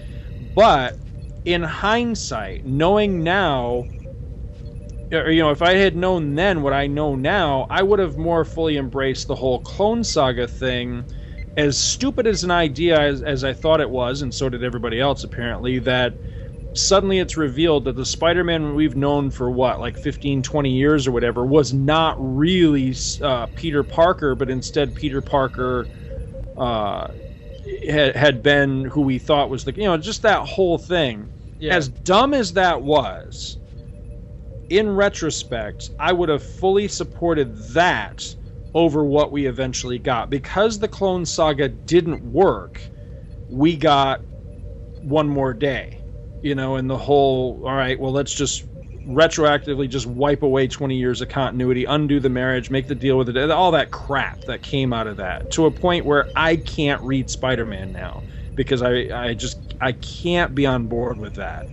[0.55, 0.99] But
[1.43, 3.89] in hindsight, knowing now,
[5.11, 8.17] or, you know, if I had known then what I know now, I would have
[8.17, 11.05] more fully embraced the whole Clone Saga thing.
[11.57, 14.99] As stupid as an idea as, as I thought it was, and so did everybody
[15.01, 16.15] else apparently, that
[16.73, 21.11] suddenly it's revealed that the Spider-Man we've known for what, like 15, 20 years or
[21.11, 25.89] whatever, was not really uh, Peter Parker, but instead Peter Parker
[26.57, 27.07] uh,
[27.87, 31.29] had, had been who we thought was the, you know, just that whole thing.
[31.59, 31.75] Yeah.
[31.75, 33.57] As dumb as that was,
[34.71, 38.35] in retrospect, I would have fully supported that
[38.73, 40.29] over what we eventually got.
[40.29, 42.81] Because the Clone Saga didn't work,
[43.49, 44.23] we got
[45.01, 45.97] one more day,
[46.41, 48.65] you know, and the whole, all right, well, let's just
[49.05, 53.27] retroactively just wipe away 20 years of continuity, undo the marriage, make the deal with
[53.35, 57.01] it, all that crap that came out of that to a point where I can't
[57.03, 58.23] read Spider Man now
[58.55, 61.67] because I, I just, I can't be on board with that.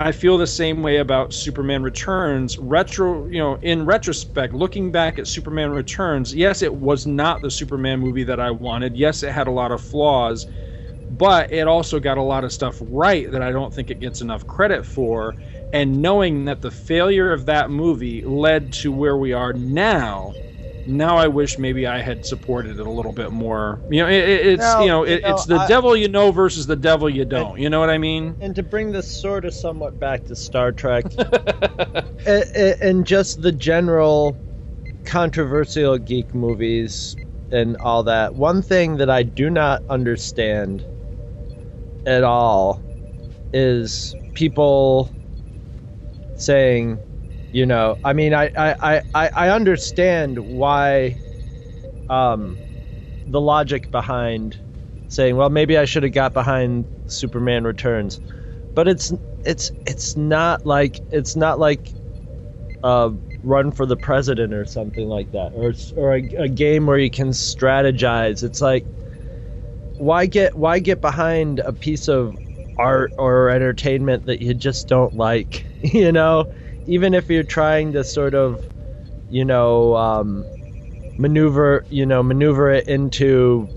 [0.00, 2.56] I feel the same way about Superman Returns.
[2.58, 7.50] Retro, you know, in retrospect, looking back at Superman Returns, yes, it was not the
[7.50, 8.96] Superman movie that I wanted.
[8.96, 10.46] Yes, it had a lot of flaws,
[11.08, 14.20] but it also got a lot of stuff right that I don't think it gets
[14.20, 15.36] enough credit for.
[15.72, 20.36] And knowing that the failure of that movie led to where we are now,
[20.88, 23.80] now I wish maybe I had supported it a little bit more.
[23.90, 25.96] You know, it, it- it's No, you know, you it, know, it's the I- devil
[25.96, 27.58] you know versus the devil you don't.
[27.60, 28.36] You know what I mean?
[28.40, 31.04] and to bring this sort of somewhat back to Star Trek,
[32.26, 32.44] and,
[32.80, 34.36] and just the general
[35.04, 37.16] controversial geek movies
[37.50, 40.84] and all that, one thing that I do not understand
[42.06, 42.82] at all
[43.52, 45.10] is people
[46.36, 47.00] saying,
[47.50, 51.20] you know, I mean, I I, I, I understand why,
[52.08, 52.60] um,
[53.26, 54.58] the logic behind
[55.08, 58.20] saying, well, maybe I should have got behind Superman Returns,
[58.74, 59.12] but it's
[59.44, 61.94] it's it's not like it's not like
[62.82, 63.10] uh,
[63.42, 67.10] Run for the President or something like that, or or a, a game where you
[67.10, 68.42] can strategize.
[68.42, 68.88] It's like
[69.96, 72.36] why get why get behind a piece of
[72.76, 76.46] art or entertainment that you just don't like, you know?
[76.88, 78.68] Even if you're trying to sort of,
[79.28, 80.48] you know, um,
[81.18, 83.70] maneuver, you know, maneuver it into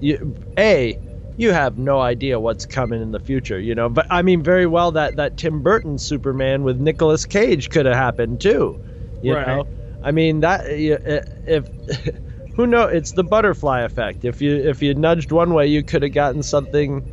[0.00, 0.98] you, a
[1.36, 3.88] you have no idea what's coming in the future, you know.
[3.88, 7.96] But I mean, very well that that Tim Burton Superman with Nicolas Cage could have
[7.96, 8.78] happened too,
[9.20, 9.46] you Right.
[9.46, 9.68] know.
[10.02, 11.70] I mean that if
[12.52, 14.24] who know it's the butterfly effect.
[14.24, 17.04] If you if you nudged one way, you could have gotten something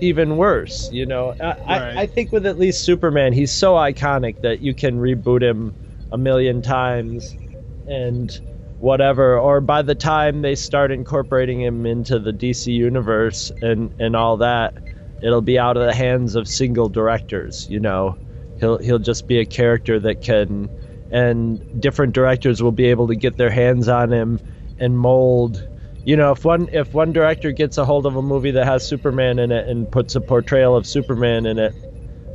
[0.00, 1.34] even worse, you know.
[1.40, 1.96] I, Right.
[1.96, 5.74] I, I think with at least Superman, he's so iconic that you can reboot him
[6.12, 7.34] a million times
[7.86, 8.40] and
[8.78, 14.16] whatever or by the time they start incorporating him into the DC universe and and
[14.16, 14.74] all that
[15.22, 18.16] it'll be out of the hands of single directors you know
[18.58, 20.70] he'll he'll just be a character that can
[21.10, 24.40] and different directors will be able to get their hands on him
[24.78, 25.66] and mold
[26.04, 28.84] you know if one if one director gets a hold of a movie that has
[28.84, 31.74] Superman in it and puts a portrayal of Superman in it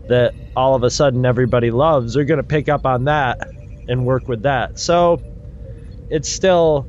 [0.07, 3.49] that all of a sudden everybody loves they're going to pick up on that
[3.87, 5.21] and work with that so
[6.09, 6.87] it's still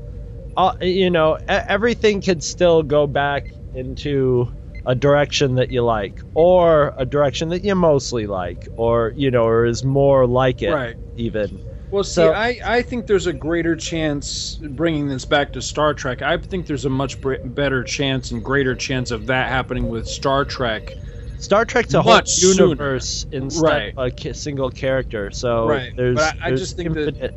[0.57, 4.51] uh, you know everything could still go back into
[4.87, 9.45] a direction that you like or a direction that you mostly like or you know
[9.45, 10.97] or is more like it Right.
[11.17, 15.63] even Well, see, So- I, I think there's a greater chance bringing this back to
[15.63, 16.23] Star Trek.
[16.23, 20.45] I think there's a much better chance and greater chance of that happening with Star
[20.45, 20.93] Trek.
[21.39, 22.65] Star Trek's a whole sooner.
[22.65, 23.95] universe instead Right.
[23.97, 25.91] of a single character so Right.
[25.97, 27.35] there's, I- I there's just think that- infinite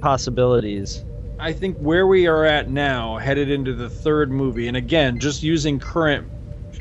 [0.00, 1.04] possibilities
[1.40, 5.44] I think where we are at now, headed into the third movie, and again, just
[5.44, 6.26] using current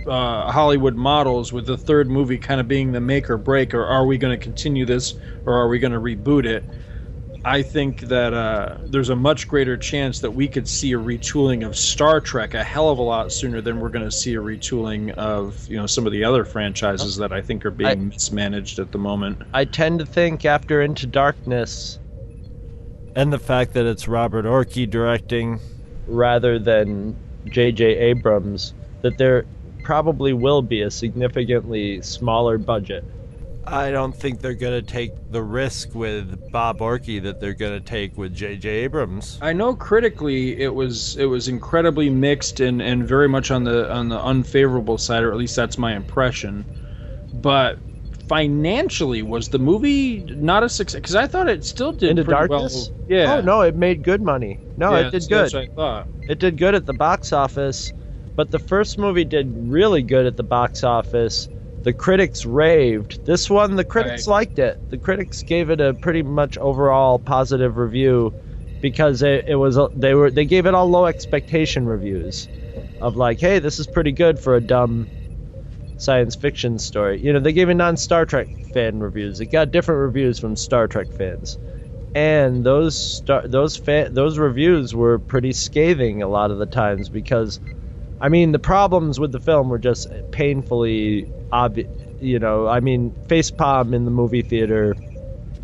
[0.08, 3.86] uh, Hollywood models, with the third movie kind of being the make or break, or
[3.86, 5.14] are we going to continue this,
[5.46, 6.64] or are we going to reboot it?
[7.46, 11.66] I think that uh, there's a much greater chance that we could see a retooling
[11.66, 14.40] of Star Trek a hell of a lot sooner than we're going to see a
[14.40, 17.96] retooling of you know some of the other franchises that I think are being I-
[17.96, 19.42] mismanaged at the moment.
[19.54, 22.00] I tend to think after Into Darkness
[23.16, 25.60] and the fact that it's Robert Orci directing
[26.08, 27.84] rather than J.J.
[27.84, 29.46] Abrams that there
[29.84, 33.04] probably will be a significantly smaller budget.
[33.68, 37.74] I don't think they're going to take the risk with Bob Orci that they're going
[37.74, 38.70] to take with J.J.
[38.70, 39.38] Abrams.
[39.42, 43.92] I know critically it was it was incredibly mixed and, and very much on the
[43.92, 46.66] on the unfavorable side, or at least that's my impression.
[47.34, 47.78] But
[48.28, 51.00] financially, was the movie not a success?
[51.00, 52.90] Because I thought it still did Into pretty Darkness?
[52.90, 53.06] well.
[53.10, 53.36] Yeah.
[53.36, 54.60] Oh, no, it made good money.
[54.78, 55.46] No, Yeah, it did good.
[55.46, 56.08] That's what I thought.
[56.24, 57.92] It did good at the box office,
[58.36, 61.48] but the first movie did really good at the box office.
[61.84, 63.20] The critics raved.
[63.26, 64.32] This one, the critics Right.
[64.34, 64.80] liked it.
[64.90, 68.34] The critics gave it a pretty much overall positive review
[68.82, 72.48] because it, it was they were they gave it all low expectation reviews
[73.00, 75.08] of like, hey, this is pretty good for a dumb
[75.98, 77.20] science fiction story.
[77.24, 79.40] You know, they gave it non Star Trek fan reviews.
[79.40, 81.58] It got different reviews from Star Trek fans
[82.18, 87.10] and those star- those fa- those reviews were pretty scathing a lot of the times
[87.10, 87.60] because
[88.20, 93.14] I mean the problems with the film were just painfully obvious you know I mean
[93.28, 94.96] facepalm in the movie theater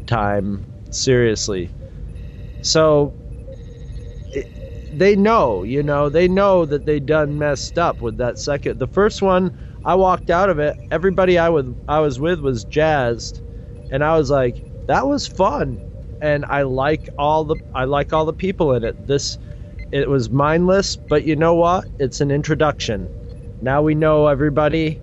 [0.05, 1.69] time seriously
[2.61, 3.13] so
[4.33, 4.45] it,
[4.97, 8.87] they know you know they know that they done messed up with that second the
[8.87, 9.51] first one
[9.83, 13.39] I walked out of it everybody I was I was with was jazzed
[13.89, 14.55] and I was like
[14.87, 15.81] that was fun
[16.23, 18.95] and I like all the I like all the people in it.
[19.07, 19.37] This
[19.93, 21.85] it was mindless, but you know what?
[21.99, 23.11] It's an introduction.
[23.61, 25.01] Now we know everybody.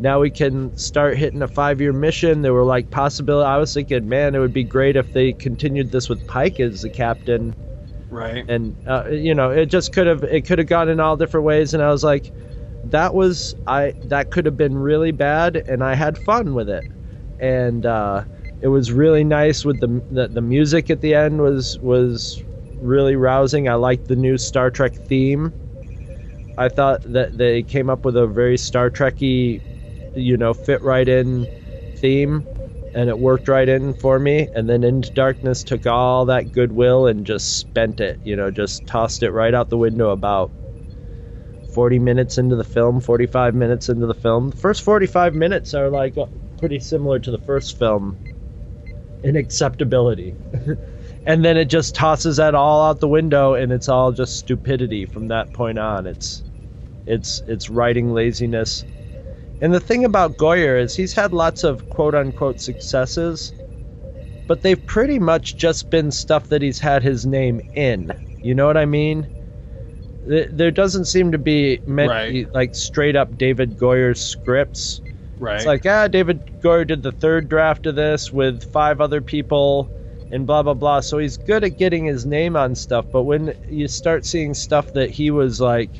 [0.00, 2.42] Now we can start hitting a five-year mission.
[2.42, 3.46] There were like possibility.
[3.46, 6.82] I was thinking, man, it would be great if they continued this with Pike as
[6.82, 7.56] the captain,
[8.10, 8.48] Right.
[8.48, 11.46] and uh, you know, it just could have it could have gone in all different
[11.46, 11.74] ways.
[11.74, 12.32] And I was like,
[12.84, 16.86] that was I that could have been really bad, and I had fun with it,
[17.38, 17.86] and.
[17.86, 18.24] uh
[18.62, 22.42] it was really nice with the, the the music at the end was was
[22.80, 23.68] really rousing.
[23.68, 25.52] I liked the new Star Trek theme.
[26.58, 29.62] I thought that they came up with a very Star Trekky,
[30.14, 31.46] you know, fit right in
[31.96, 32.44] theme,
[32.94, 34.48] and it worked right in for me.
[34.54, 38.86] And then Into Darkness took all that goodwill and just spent it, you know, just
[38.86, 40.52] tossed it right out the window about
[41.72, 44.50] 40 minutes into the film, 45 minutes into the film.
[44.50, 46.16] The first 45 minutes are like
[46.58, 48.18] pretty similar to the first film
[49.22, 50.34] in acceptability.
[51.26, 55.06] and then it just tosses that all out the window and it's all just stupidity
[55.06, 56.06] from that point on.
[56.06, 56.42] It's
[57.06, 58.84] it's it's writing laziness.
[59.60, 63.52] And the thing about Goyer is he's had lots of quote unquote successes,
[64.48, 68.12] but they've pretty much just been stuff that he's had his name in.
[68.42, 69.28] You know what I mean?
[70.26, 72.54] There doesn't seem to be many Right.
[72.54, 75.00] like straight up David Goyer scripts.
[75.38, 75.56] Right.
[75.56, 79.90] It's like, ah, David Goyer did the third draft of this with five other people
[80.30, 81.00] and blah, blah, blah.
[81.00, 83.06] So he's good at getting his name on stuff.
[83.12, 85.90] But when you start seeing stuff that he was like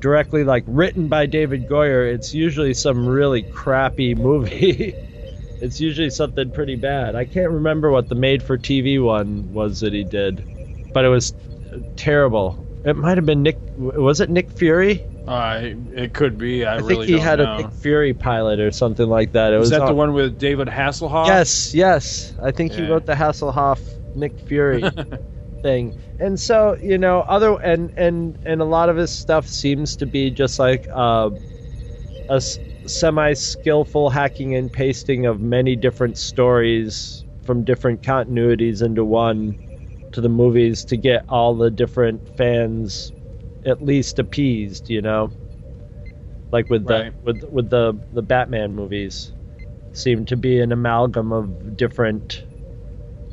[0.00, 4.94] directly like written by David Goyer, it's usually some really crappy movie.
[5.60, 7.14] it's usually something pretty bad.
[7.14, 10.44] I can't remember what the made for TV one was that he did,
[10.92, 11.32] but it was
[11.96, 12.65] terrible.
[12.86, 13.58] It might have been Nick.
[13.76, 15.04] Was it Nick Fury?
[15.26, 15.60] Uh,
[15.92, 16.64] it could be.
[16.64, 17.54] I, I think really he had know.
[17.54, 19.52] a Nick Fury pilot or something like that.
[19.52, 21.26] It Is was that the one with David Hasselhoff?
[21.26, 22.32] Yes, yes.
[22.40, 23.80] I think he wrote the Hasselhoff
[24.14, 24.84] Nick Fury
[25.62, 25.98] thing.
[26.20, 30.06] And so, you know, other and and and a lot of his stuff seems to
[30.06, 31.30] be just like uh,
[32.30, 39.65] a semi skillful hacking and pasting of many different stories from different continuities into one
[40.16, 43.12] to the movies to get all the different fans
[43.66, 45.32] at least appeased, you know.
[46.52, 47.12] Like with Right.
[47.12, 49.32] the with with the the Batman movies
[49.92, 52.44] seem to be an amalgam of different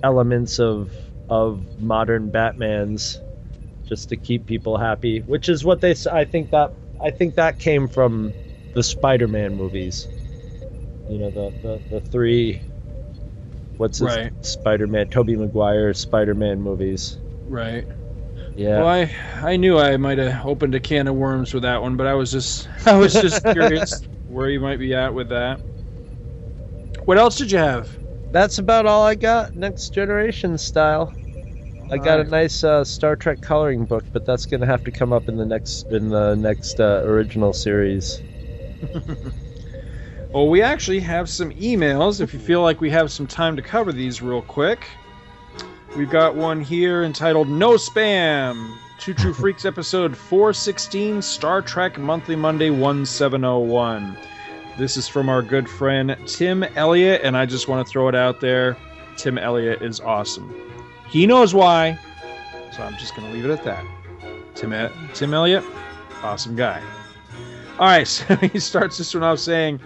[0.03, 0.93] elements of
[1.29, 3.21] of modern Batmans
[3.87, 7.59] just to keep people happy, which is what they I think that I think that
[7.59, 8.35] came from
[8.73, 10.09] the Spider-Man movies.
[11.07, 12.61] You know, the the, the three
[13.77, 14.31] what's his Right.
[14.41, 17.17] Spider-Man Tobey Maguire Spider-Man movies.
[17.47, 17.85] Right.
[18.55, 18.79] Yeah.
[18.79, 19.11] Well, I
[19.41, 22.13] I knew I might have opened a can of worms with that one, but I
[22.13, 25.61] was just I was just curious where you might be at with that.
[27.05, 27.97] What else did you have?
[28.31, 29.55] That's about all I got.
[29.55, 31.13] Next generation style.
[31.89, 35.11] I got a nice uh, Star Trek coloring book, but that's gonna have to come
[35.13, 38.21] up in the next in the next uh, original series.
[40.33, 42.19] Well, we actually have some emails.
[42.19, 44.87] If you feel like we have some time to cover these real quick,
[45.95, 52.35] we've got one here entitled "No Spam." Two True Freaks episode 416, Star Trek Monthly
[52.35, 54.17] Monday 1701.
[54.75, 58.15] This is from our good friend Tim Elliott, and I just want to throw it
[58.15, 58.75] out there.
[59.17, 60.51] Tim Elliott is awesome.
[61.09, 61.99] He knows why,
[62.75, 63.85] so I'm just going to leave it at that.
[64.55, 64.73] Tim,
[65.13, 65.63] Tim Elliott,
[66.23, 66.81] awesome guy.
[67.77, 69.79] All right, so he starts this one off saying,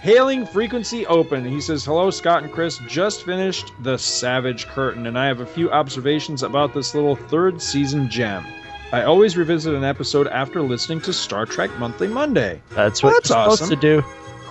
[0.00, 1.44] Hailing frequency open.
[1.44, 2.78] He says, Hello, Scott and Chris.
[2.88, 7.60] Just finished The Savage Curtain, and I have a few observations about this little third
[7.60, 8.46] season gem.
[8.92, 12.62] I always revisit an episode after listening to Star Trek Monthly Monday.
[12.70, 14.02] That's Well, what that's you're supposed to do.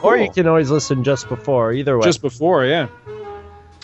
[0.04, 1.74] Or you can always listen just before.
[1.74, 2.06] Either way.
[2.06, 2.88] Just before, yeah.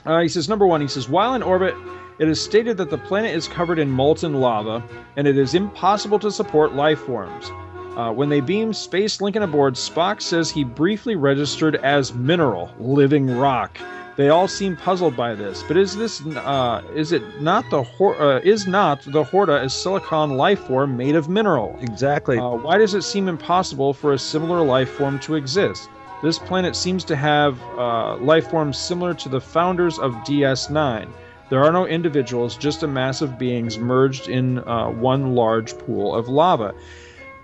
[0.06, 1.76] Uh, he says, number one, he says, while in orbit,
[2.20, 4.84] it is stated that the planet is covered in molten lava,
[5.18, 7.52] and it is impossible to support life forms.
[7.96, 13.38] Uh, when they beam Space Lincoln aboard, Spock says he briefly registered as mineral, living
[13.38, 13.78] rock.
[14.18, 18.22] They all seem puzzled by this, but is this uh, is it not the Hor-
[18.22, 21.78] uh, is not the Horta a silicon life form made of mineral?
[21.82, 22.38] exactly.
[22.38, 25.90] Uh, why does it seem impossible for a similar life form to exist?
[26.24, 31.08] This planet seems to have uh, life forms similar to the founders of DS9.
[31.50, 36.16] There are no individuals, just a mass of beings merged in uh, one large pool
[36.16, 36.74] of lava.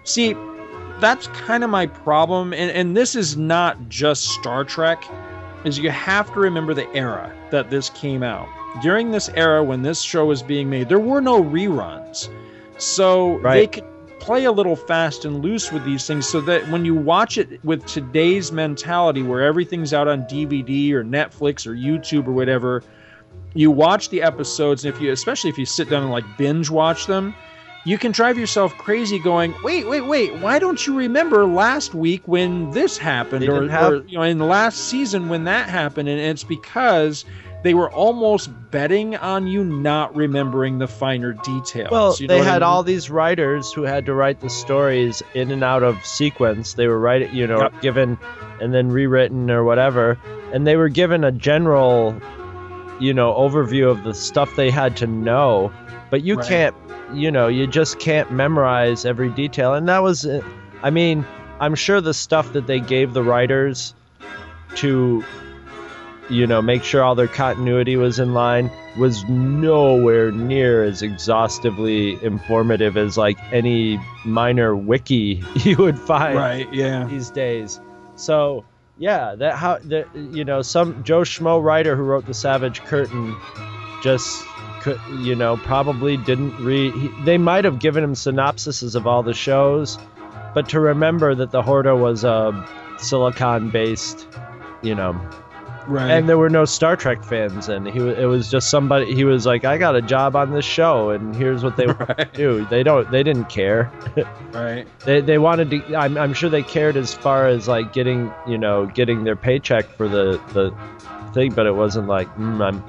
[0.04, 0.36] See,
[1.00, 5.04] that's kind of my problem, and, and this is not just Star Trek,
[5.64, 8.48] is you have to remember the era that this came out.
[8.82, 12.30] During this era, when this show was being made, there were no reruns.
[12.78, 13.86] So they could
[14.20, 17.64] play a little fast and loose with these things so that when you watch it
[17.66, 22.84] with today's mentality where everything's out on DVD or Netflix or YouTube or whatever,
[23.54, 26.70] you watch the episodes and if you especially if you sit down and like binge
[26.70, 27.34] watch them,
[27.86, 32.22] you can drive yourself crazy going, "Wait, wait, wait, why don't you remember last week
[32.28, 36.08] when this happened or, have- or you know in the last season when that happened?"
[36.10, 37.26] And it's because
[37.64, 41.92] they were almost betting on you not remembering the finer details.
[41.92, 42.64] Well, You know they what I had mean?
[42.64, 46.74] all these writers who had to write the stories in and out of sequence.
[46.74, 47.82] They were writing, you know, Yep.
[47.82, 48.18] given
[48.60, 50.18] and then rewritten or whatever,
[50.54, 52.16] and they were given a general,
[53.00, 55.72] you know, overview of the stuff they had to know.
[56.12, 56.48] But you Right.
[56.48, 56.76] can't,
[57.14, 59.74] you know, you just can't memorize every detail.
[59.74, 60.28] And that was,
[60.84, 61.26] I mean,
[61.60, 63.96] I'm sure the stuff that they gave the writers
[64.76, 65.24] to
[66.30, 72.24] you know, make sure all their continuity was in line was nowhere near as exhaustively
[72.24, 77.06] informative as like any minor wiki you would find right, yeah.
[77.06, 77.82] these days.
[78.16, 78.64] So
[78.98, 83.36] yeah, that how that you know some Joe Schmo writer who wrote the Savage Curtain
[84.02, 84.46] just
[84.82, 86.94] could you know probably didn't read.
[86.94, 89.98] He, they might have given him synopsises of all the shows,
[90.54, 92.68] but to remember that the Horta was a
[92.98, 94.28] silicon based,
[94.82, 95.20] you know,
[95.88, 96.12] Right.
[96.12, 99.14] and there were no Star Trek fans, and he it was just somebody.
[99.16, 102.00] He was like, "I got a job on this show, and here's what they want
[102.08, 102.34] to Right.
[102.34, 103.10] do." They don't.
[103.10, 103.92] They didn't care.
[104.54, 104.86] right.
[105.06, 105.96] they they wanted to.
[105.96, 109.86] I'm I'm sure they cared as far as like getting you know getting their paycheck
[109.98, 110.72] for the the
[111.34, 112.84] thing, but it wasn't like mm, I'm.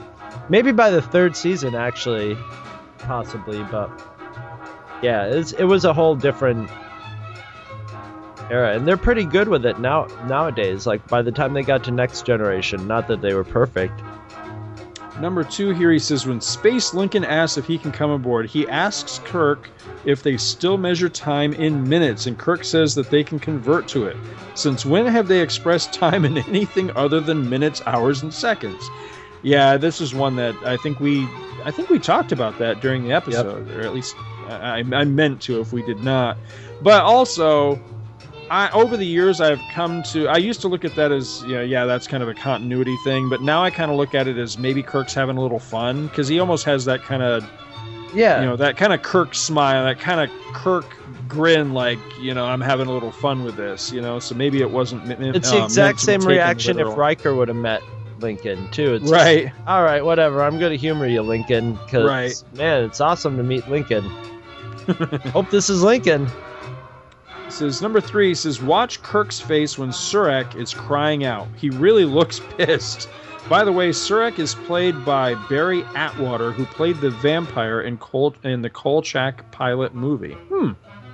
[0.49, 2.36] Maybe by the third season, actually,
[2.99, 3.90] possibly, but
[5.03, 6.70] yeah, it was a whole different
[8.51, 10.86] era, and they're pretty good with it now nowadays.
[10.86, 14.03] Like by the time they got to Next Generation, not that they were perfect.
[15.20, 18.66] Number two here, he says when Space Lincoln asks if he can come aboard, he
[18.68, 19.68] asks Kirk
[20.05, 24.07] if they still measure time in minutes, and Kirk says that they can convert to
[24.07, 24.16] it.
[24.55, 28.82] Since when have they expressed time in anything other than minutes, hours, and seconds?
[29.43, 31.24] Yeah, this is one that I think we,
[31.64, 34.14] I think we talked about that during the episode, or at least
[34.49, 36.36] I, I meant to if we did not.
[36.80, 37.80] But also,
[38.51, 40.28] I, over the years, I've come to.
[40.28, 43.28] I used to look at that as, yeah, yeah, that's kind of a continuity thing.
[43.28, 46.07] But now I kind of look at it as maybe Kirk's having a little fun
[46.09, 47.49] because he almost has that kind of,
[48.14, 50.84] Yeah, you know, that kind of Kirk smile, that kind of Kirk
[51.28, 54.18] grin, like, you know, I'm having a little fun with this, you know.
[54.18, 55.11] So maybe it wasn't.
[55.11, 56.88] it's uh, the exact same reaction if.
[56.88, 57.82] Riker would have met
[58.23, 58.95] Lincoln too.
[58.95, 59.45] It's Right.
[59.49, 60.43] just, all right, whatever.
[60.43, 62.43] I'm gonna humor you, Lincoln, because Right.
[62.57, 64.05] man, it's awesome to meet Lincoln.
[65.33, 66.29] Hope this is Lincoln.
[67.49, 71.47] says number three says watch Kirk's face when Surak is crying out.
[71.57, 73.09] He really looks pissed.
[73.49, 78.35] By the way, Surak is played by Barry Atwater, who played the vampire in Col-
[78.45, 80.35] in the Kolchak pilot movie.
[80.49, 80.70] Hmm.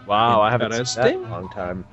[0.06, 1.84] Wow, I haven't seen that in a long time.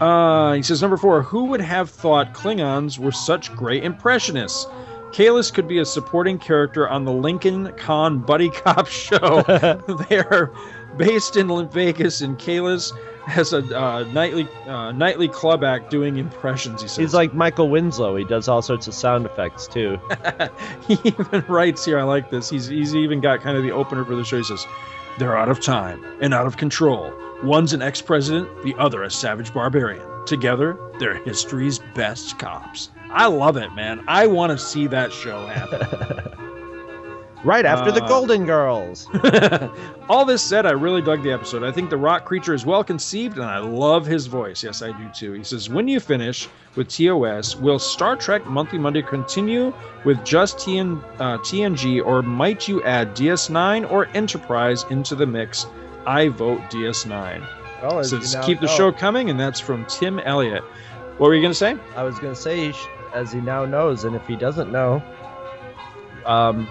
[0.00, 1.22] Uh, he says number four.
[1.22, 4.66] Who would have thought Klingons were such great impressionists?
[5.12, 9.42] Kahless could be a supporting character on the Lincoln Khan buddy cop show.
[10.08, 10.52] they are
[10.96, 12.92] based in Vegas, and Kahless
[13.26, 16.82] has a uh, nightly uh, nightly club act doing impressions.
[16.82, 18.16] He says He's like Michael Winslow.
[18.16, 19.98] He does all sorts of sound effects too.
[20.88, 21.98] he even writes here.
[21.98, 22.48] I like this.
[22.50, 24.38] He's he's even got kind of the opener for the show.
[24.38, 24.66] He says,
[25.18, 27.12] "They're out of time and out of control.
[27.42, 30.02] One's an ex-president, the other a savage barbarian.
[30.26, 34.04] Together, they're history's best cops." I love it, man.
[34.06, 36.32] I want to see that show happen.
[37.44, 39.06] Right after the Uh, Golden Girls.
[40.08, 41.62] All this said, I really dug the episode.
[41.62, 44.64] I think the rock creature is well conceived, and I love his voice.
[44.64, 45.32] Yes, I do too.
[45.34, 49.72] He says, "When you finish with TOS, will Star Trek Monthly Monday continue
[50.04, 55.66] with just TN, uh, TNG, or might you add DS9 or Enterprise into the mix?"
[56.06, 57.46] I vote DS9.
[57.82, 60.64] Well, as Says, now "Keep the know- show coming," and that's from Tim Elliott.
[61.18, 61.76] What were you gonna say?
[61.96, 62.72] I was gonna say,
[63.14, 65.00] as he now knows, and if he doesn't know,
[66.26, 66.68] um,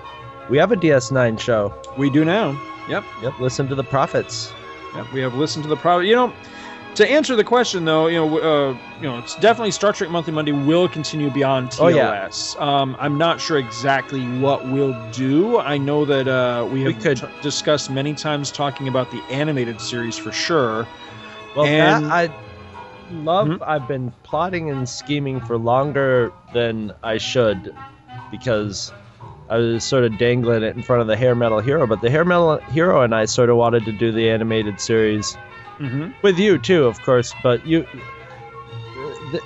[0.50, 1.74] we have a DS9 show.
[1.98, 2.60] We do now.
[2.90, 3.04] Yep.
[3.22, 3.40] Yep.
[3.40, 4.54] Listen to the prophets.
[4.96, 6.08] Yeah, we have listened to the product.
[6.08, 6.34] You know,
[6.96, 10.34] to answer the question though, you know, uh, you know, it's definitely Star Trek Monthly
[10.34, 11.80] Monday will continue beyond TOS.
[11.82, 12.82] Oh, yeah.
[12.82, 15.60] um, I'm not sure exactly what we'll do.
[15.60, 19.80] I know that uh, we We could- t- discussed many times talking about the animated
[19.82, 20.88] series for sure.
[21.56, 22.30] Well, And- that I
[23.12, 23.48] love.
[23.48, 23.60] Mhm.
[23.68, 27.76] I've been plotting and scheming for longer than I should,
[28.32, 28.92] because
[29.50, 31.88] I was sort of dangling it in front of the hair metal hero.
[31.88, 35.38] But the hair metal hero and I sort of wanted to do the animated series
[35.80, 36.10] Mm-hmm.
[36.24, 37.34] with you too, of course.
[37.44, 37.86] But you,
[39.32, 39.42] the,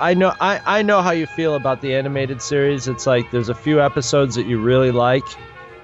[0.00, 2.88] I know, I I know how you feel about the animated series.
[2.88, 5.24] It's like there's a few episodes that you really like.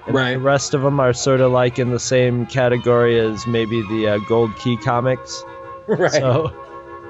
[0.07, 0.33] And Right.
[0.33, 4.07] The rest of them are sort of like in the same category as maybe the
[4.07, 5.43] uh, Gold Key comics.
[5.87, 6.11] Right.
[6.11, 6.51] So,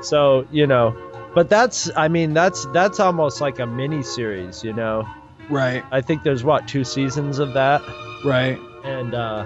[0.02, 0.94] so you know,
[1.34, 5.08] but that's I mean that's that's almost like a mini series, you know.
[5.50, 5.84] Right.
[5.92, 7.82] I think there's what two seasons of that,
[8.24, 8.60] Right.
[8.84, 9.46] and uh,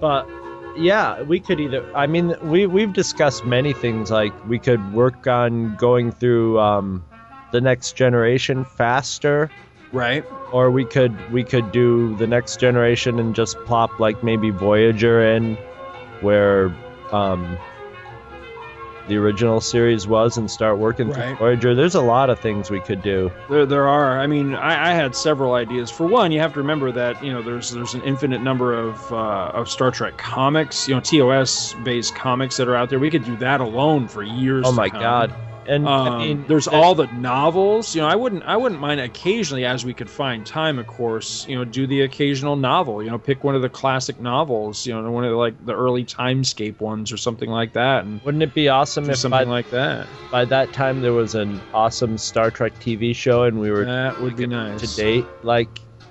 [0.00, 0.28] but
[0.76, 1.84] yeah, we could either.
[1.96, 7.04] I mean, we we've discussed many things like we could work on going through um,
[7.52, 9.50] the next generation faster.
[9.92, 10.24] Right.
[10.52, 15.22] Or we could we could do the next generation and just plop like maybe Voyager
[15.22, 15.56] in,
[16.22, 16.74] where
[17.10, 17.58] um,
[19.08, 21.28] the original series was, and start working Right.
[21.28, 21.74] through Voyager.
[21.74, 23.30] There's a lot of things we could do.
[23.48, 24.18] There, there are.
[24.20, 25.90] I mean, I, I had several ideas.
[25.90, 29.12] For one, you have to remember that you know there's there's an infinite number of
[29.12, 32.98] uh, of Star Trek comics, you know, TOS based comics that are out there.
[32.98, 34.64] We could do that alone for years.
[34.66, 35.34] Oh my god!
[35.66, 37.94] And Um, I mean, there's the- all the novels.
[37.94, 41.46] You know, I wouldn't I wouldn't mind occasionally, as we could find time, of course.
[41.48, 43.02] You know, do the occasional novel.
[43.02, 44.84] You know, pick one of the classic novels.
[44.86, 48.20] You know, one of the, like the early Timescape ones or something like that, and
[48.24, 50.06] Wouldn't it be awesome if something by, like that.
[50.30, 54.20] by that time there was an awesome Star Trek TV show and we were That
[54.20, 54.80] would be nice.
[54.80, 55.68] to date like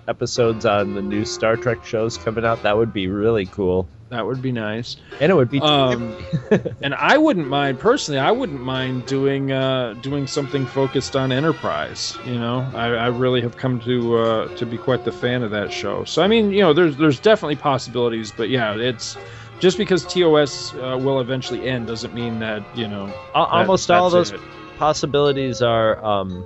[0.08, 2.64] episodes on the new Star Trek shows coming out?
[2.64, 3.88] That would be really cool.
[4.12, 4.98] That would be nice.
[5.22, 6.18] And it would be Um,
[6.82, 8.20] and I wouldn't mind personally.
[8.20, 12.18] I wouldn't mind doing uh, doing something focused on Enterprise.
[12.26, 15.52] You know, I, I really have come to uh, to be quite the fan of
[15.52, 16.04] that show.
[16.04, 19.16] So I mean, you know, there's there's definitely possibilities, but yeah, it's
[19.62, 24.10] just because TOS uh, will eventually end doesn't mean that you know that- almost all
[24.10, 24.42] those it.
[24.78, 26.44] possibilities are um,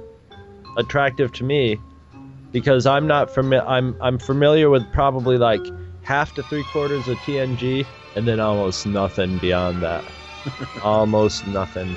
[0.77, 1.79] attractive to me
[2.51, 5.65] because I'm not fami- I'm I'm familiar with probably like
[6.05, 7.85] half to three quarters of TNG
[8.15, 10.03] and then almost nothing beyond that.
[10.83, 11.95] almost nothing.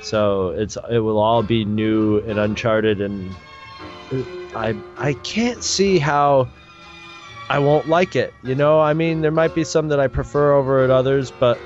[0.00, 3.30] So it's it will all be new and uncharted, and
[4.56, 6.48] I I can't see how
[7.48, 8.34] I won't like it.
[8.42, 11.58] You know, I mean, there might be some that I prefer over at others, but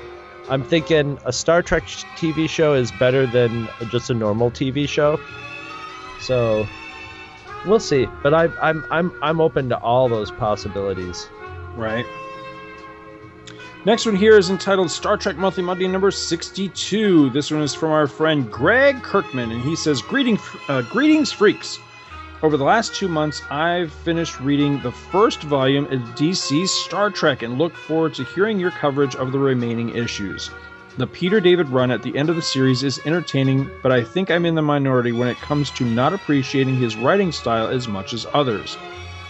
[0.49, 1.83] I'm thinking a Star Trek
[2.17, 5.19] TV show is better than just a normal TV show.
[6.19, 6.67] So
[7.65, 8.07] we'll see.
[8.21, 11.27] But I, I'm I'm I'm open to all those possibilities.
[11.77, 12.07] Right.
[13.85, 17.29] Next one here is entitled Star Trek Monthly Monday number 62.
[17.29, 21.79] This one is from our friend Greg Kirkman, and he says, Greeting, uh, Greetings, freaks.
[22.41, 27.43] Over the last two months, I've finished reading the first volume of DC's Star Trek
[27.43, 30.49] and look forward to hearing your coverage of the remaining issues.
[30.97, 34.31] The Peter David run at the end of the series is entertaining, but I think
[34.31, 38.13] I'm in the minority when it comes to not appreciating his writing style as much
[38.13, 38.77] as others.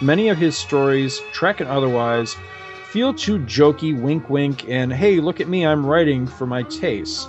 [0.01, 2.35] Many of his stories, Trek and otherwise,
[2.85, 7.27] feel too jokey, wink wink, and hey, look at me, I'm writing for my tastes.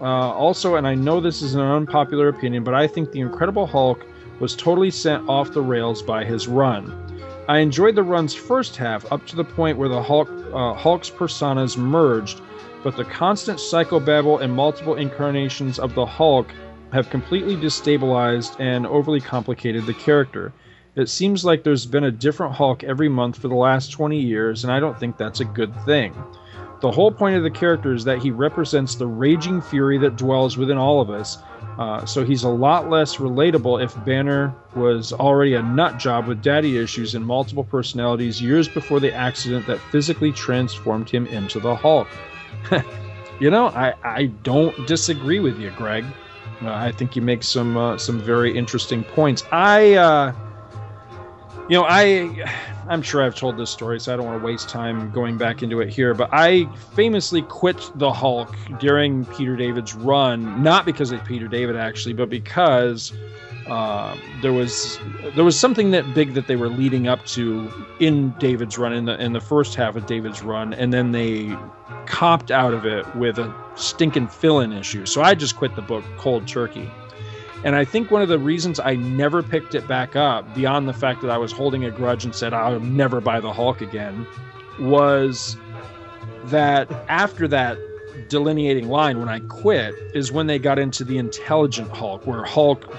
[0.00, 3.66] Uh, also, and I know this is an unpopular opinion, but I think The Incredible
[3.66, 4.06] Hulk
[4.38, 7.20] was totally sent off the rails by his run.
[7.48, 11.10] I enjoyed the run's first half up to the point where the Hulk, uh, Hulk's
[11.10, 12.40] personas merged,
[12.84, 16.46] but the constant psychobabble and multiple incarnations of the Hulk
[16.92, 20.52] have completely destabilized and overly complicated the character.
[20.96, 24.62] It seems like there's been a different Hulk every month for the last 20 years,
[24.62, 26.14] and I don't think that's a good thing.
[26.80, 30.56] The whole point of the character is that he represents the raging fury that dwells
[30.56, 31.38] within all of us,
[31.78, 36.42] uh, so he's a lot less relatable if Banner was already a nut job with
[36.42, 41.74] daddy issues and multiple personalities years before the accident that physically transformed him into the
[41.74, 42.06] Hulk.
[43.40, 46.04] you know, I, I don't disagree with you, Greg.
[46.62, 49.42] Uh, I think you make some uh, some very interesting points.
[49.50, 50.32] I uh,
[51.68, 52.44] you know, I
[52.88, 55.62] I'm sure I've told this story, so I don't want to waste time going back
[55.62, 56.12] into it here.
[56.12, 61.76] But I famously quit the Hulk during Peter David's run, not because of Peter David
[61.76, 63.12] actually, but because
[63.66, 64.98] uh, there was
[65.34, 69.06] there was something that big that they were leading up to in David's run in
[69.06, 71.56] the in the first half of David's run, and then they
[72.06, 75.06] copped out of it with a stinking fill-in issue.
[75.06, 76.90] So I just quit the book cold turkey.
[77.64, 80.92] And I think one of the reasons I never picked it back up, beyond the
[80.92, 84.26] fact that I was holding a grudge and said I'll never buy the Hulk again,
[84.78, 85.56] was
[86.44, 87.78] that after that
[88.28, 92.94] delineating line, when I quit, is when they got into the intelligent Hulk, where Hulk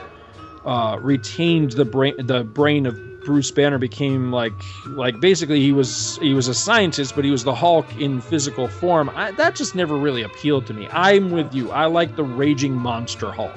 [0.65, 4.53] uh, retained the brain, the brain of Bruce Banner became like
[4.87, 8.67] like basically he was he was a scientist, but he was the Hulk in physical
[8.67, 9.11] form.
[9.13, 10.87] I, that just never really appealed to me.
[10.91, 11.71] I'm with you.
[11.71, 13.51] I like the raging monster Hulk.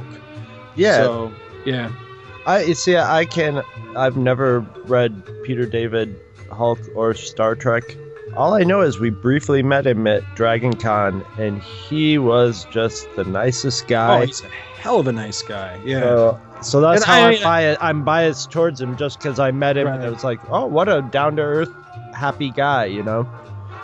[0.79, 0.97] Yeah.
[1.03, 1.33] So
[1.65, 1.91] yeah.
[2.47, 2.97] I you see.
[2.97, 3.63] I can.
[3.97, 6.19] I've never read Peter David
[6.51, 7.97] Hulk or Star Trek.
[8.37, 13.09] All I know is we briefly met him at Dragon Con, and he was just
[13.17, 14.23] the nicest guy.
[14.23, 15.81] Oh, he's a hell of a nice guy.
[15.85, 16.01] Yeah.
[16.01, 17.83] So, so that's And how I, I'm, biased.
[17.83, 20.09] I'm biased towards him just because I met him, and Right.
[20.09, 21.73] it was like, oh, what a down to earth,
[22.15, 23.27] happy guy, you know.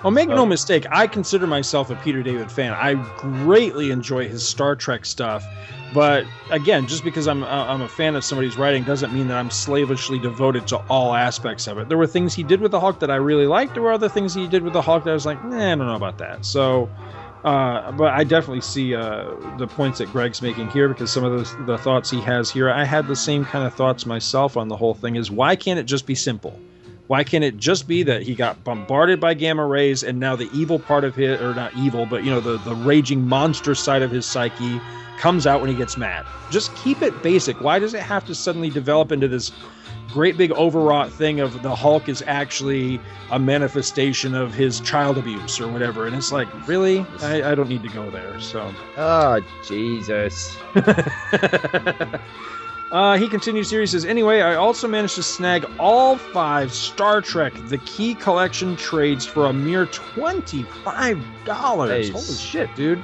[0.05, 2.75] Well, make no mistake, I consider myself a Peter David fan.
[2.75, 5.47] I greatly enjoy his Star Trek stuff,
[5.95, 9.39] but again, just because I'm uh, I'm a fan of somebody's writing doesn't mean that
[9.39, 11.89] I'm slavishly devoted to all aspects of it.
[11.89, 13.73] There were things he did with the Hulk that I really liked.
[13.73, 15.75] There were other things he did with the Hulk that I was like, eh, I
[15.75, 16.45] don't know about that.
[16.45, 16.91] So.
[17.43, 19.27] Uh, but I definitely see uh,
[19.59, 22.71] the points that Greg's making here because some of the, the thoughts he has here,
[22.71, 25.17] I had the same kind of thoughts myself on the whole thing.
[25.17, 26.59] Is why can't it just be simple?
[27.07, 30.49] Why can't it just be that he got bombarded by gamma rays and now the
[30.55, 34.01] evil part of his, or not evil, but you know, the, the raging monster side
[34.03, 34.81] of his psyche
[35.19, 36.25] comes out when he gets mad?
[36.51, 37.61] Just keep it basic.
[37.61, 39.53] Why does it have to suddenly develop into this
[40.13, 42.99] great big overwrought thing of the Hulk is actually
[43.31, 46.07] a manifestation of his child abuse or whatever?
[46.07, 47.05] And it's like, really?
[47.21, 48.41] I, I don't need to go there.
[48.41, 48.75] So.
[48.97, 50.57] Oh Jesus!
[52.95, 53.81] Uh, he continues here.
[53.81, 58.77] He says, Anyway, I also managed to snag all five Star Trek The Key Collection
[58.77, 61.89] trades for a mere $25.
[61.89, 62.11] Nice.
[62.11, 63.03] Holy shit, dude.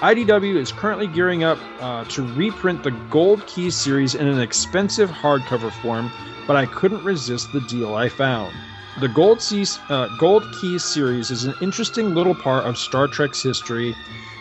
[0.00, 5.08] IDW is currently gearing up uh, to reprint the Gold Key series in an expensive
[5.08, 6.10] hardcover form,
[6.48, 8.52] but I couldn't resist the deal I found.
[9.00, 13.42] The Gold, Sea, uh, Gold Key series is an interesting little part of Star Trek's
[13.42, 13.94] history,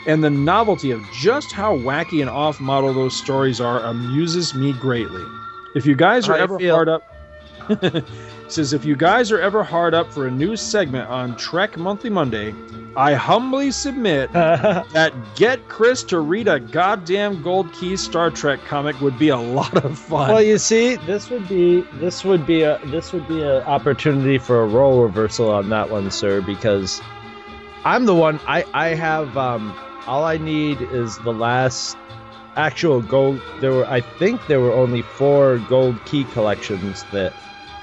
[0.07, 4.73] and the novelty of just how wacky and off model those stories are amuses me
[4.73, 5.23] greatly.
[5.73, 6.75] If you guys are I ever feel.
[6.75, 7.03] hard up,
[8.53, 12.09] says if you guys are ever hard up for a new segment on Trek Monthly
[12.09, 12.53] Monday,
[12.95, 18.99] I humbly submit that get Chris to read a goddamn Gold Key Star Trek comic
[18.99, 20.29] would be a lot of fun.
[20.29, 24.37] Well, you see, this would be this would be a this would be an opportunity
[24.37, 27.01] for a role reversal on that one, sir, because
[27.85, 28.39] I'm the one.
[28.47, 29.75] I I have um
[30.07, 31.95] all I need is the last
[32.55, 33.41] actual gold.
[33.59, 37.33] There were, I think, there were only four gold key collections that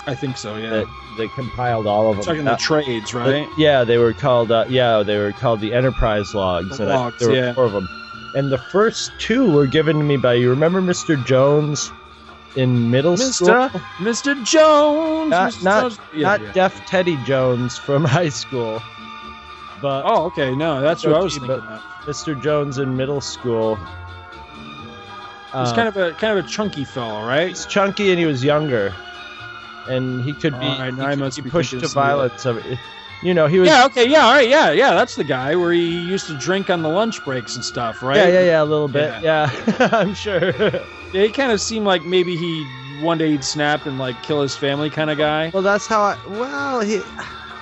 [0.09, 0.57] I think so.
[0.57, 0.71] Yeah.
[0.71, 0.87] that
[1.19, 2.25] they compiled all of them.
[2.25, 3.49] Talking the Uh, trades, but- right?
[3.59, 4.51] yeah, they were called.
[4.51, 6.79] Uh, yeah, they were called the Enterprise logs.
[6.79, 7.53] The and I- logs, there were yeah.
[7.55, 7.89] four of them.
[8.35, 10.51] And the first two were given to me by you.
[10.51, 11.23] Remember Mr.
[11.27, 11.91] Jones
[12.57, 13.49] in middle school?
[13.49, 13.71] Mr.
[13.99, 14.45] Mr.
[14.45, 15.31] Jones.
[15.31, 15.65] Not Mr.
[15.65, 15.99] not, Jones.
[16.15, 16.53] Yeah, not yeah.
[16.53, 18.83] Deaf Teddy Jones from high school,
[19.83, 20.55] but Oh, okay.
[20.55, 21.61] No, that's what I was thinking.
[22.07, 22.41] Mr.
[22.43, 23.77] Jones in middle school.
[23.77, 27.49] He's Uh, kind of a kind of a chunky fellow, right?
[27.49, 28.93] he's chunky and he was younger,
[29.87, 32.45] and he could be, right, he I could must be pushed to violence.
[32.47, 32.79] Of it.
[33.23, 33.69] You know, he was.
[33.69, 33.87] Yeah.
[33.87, 34.09] Okay.
[34.09, 34.27] Yeah.
[34.27, 34.49] All right.
[34.49, 34.71] Yeah.
[34.71, 34.95] Yeah.
[34.95, 38.17] That's the guy where he used to drink on the lunch breaks and stuff, right?
[38.17, 39.23] Yeah, yeah, yeah, a little bit.
[39.23, 39.51] Yeah,
[39.93, 40.51] I'm sure.
[41.13, 42.65] Yeah, he kind of seemed like maybe he
[43.01, 45.51] one day he'd snap and like kill his family kind of guy.
[45.53, 46.19] well, that's how I.
[46.29, 47.01] Well, he.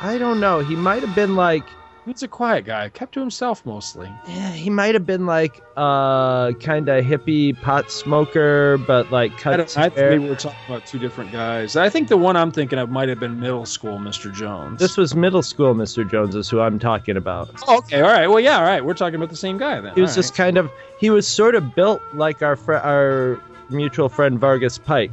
[0.03, 0.61] I don't know.
[0.61, 1.64] He might have been like.
[2.07, 4.09] He's a quiet guy, kept to himself mostly.
[4.28, 9.38] Yeah, he might have been like uh kind of hippie pot smoker, but like I,
[9.40, 11.74] cut don't, his I think maybe we're talking about two different guys.
[11.74, 14.32] I think the one I'm thinking of might have been middle school Mr.
[14.32, 14.78] Jones.
[14.78, 16.09] This was middle school, Mr.
[16.09, 17.50] Jones, is who I'm talking about.
[17.66, 18.00] Oh, okay.
[18.00, 18.28] All right.
[18.28, 18.59] Well, yeah.
[18.59, 18.84] All right.
[18.84, 19.92] We're talking about the same guy then.
[19.96, 20.44] He was All just right.
[20.46, 20.70] kind of.
[21.00, 25.11] He was sort of built like our fr- our mutual friend Vargas Pike.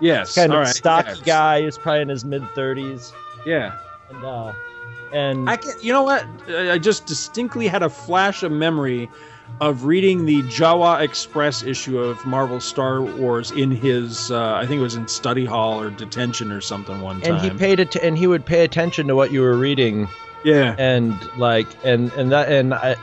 [0.00, 1.20] yes, Kind all of right, stocky yes.
[1.22, 1.60] guy.
[1.60, 3.12] He was probably in his mid 30s,
[3.46, 3.78] Yeah.
[4.10, 4.52] and uh,
[5.16, 6.26] and I can, you know what?
[6.48, 9.08] I I just distinctly had a flash of memory
[9.60, 14.80] of reading the Jawa Express issue of Marvel Star Wars in his, uh, I think
[14.80, 17.36] it was in study hall or detention or something one time.
[17.36, 20.08] and he paid it, and he would pay attention to what you were reading,
[20.44, 20.74] yeah.
[20.78, 22.96] and like, and and that, and I,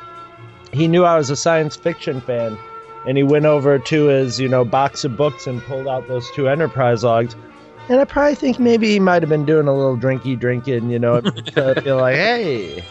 [0.72, 2.58] he knew I was a science fiction fan,
[3.08, 6.30] and he went over to his, you know, box of books and pulled out those
[6.32, 7.36] two Enterprise logs.
[7.90, 11.00] And I probably think maybe he might have been doing a little drinky drinking, you
[11.00, 12.84] know, to feel like, hey,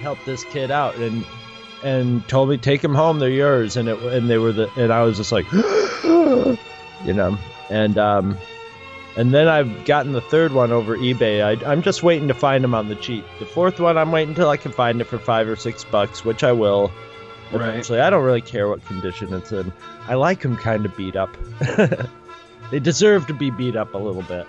[0.00, 1.24] help this kid out, and
[1.84, 4.92] and told me take him home, they're yours, and it and they were the, and
[4.92, 6.58] I was just like, you
[7.06, 7.38] know,
[7.70, 8.36] and um,
[9.16, 11.42] and then I've gotten the third one over eBay.
[11.42, 13.24] I, I'm just waiting to find them on the cheap.
[13.38, 16.24] The fourth one, I'm waiting until I can find it for five or six bucks,
[16.24, 16.90] which I will.
[17.52, 17.68] Right.
[17.68, 19.72] Eventually, I don't really care what condition it's in.
[20.08, 21.30] I like them kind of beat up.
[22.70, 24.46] they deserve to be beat up a little bit.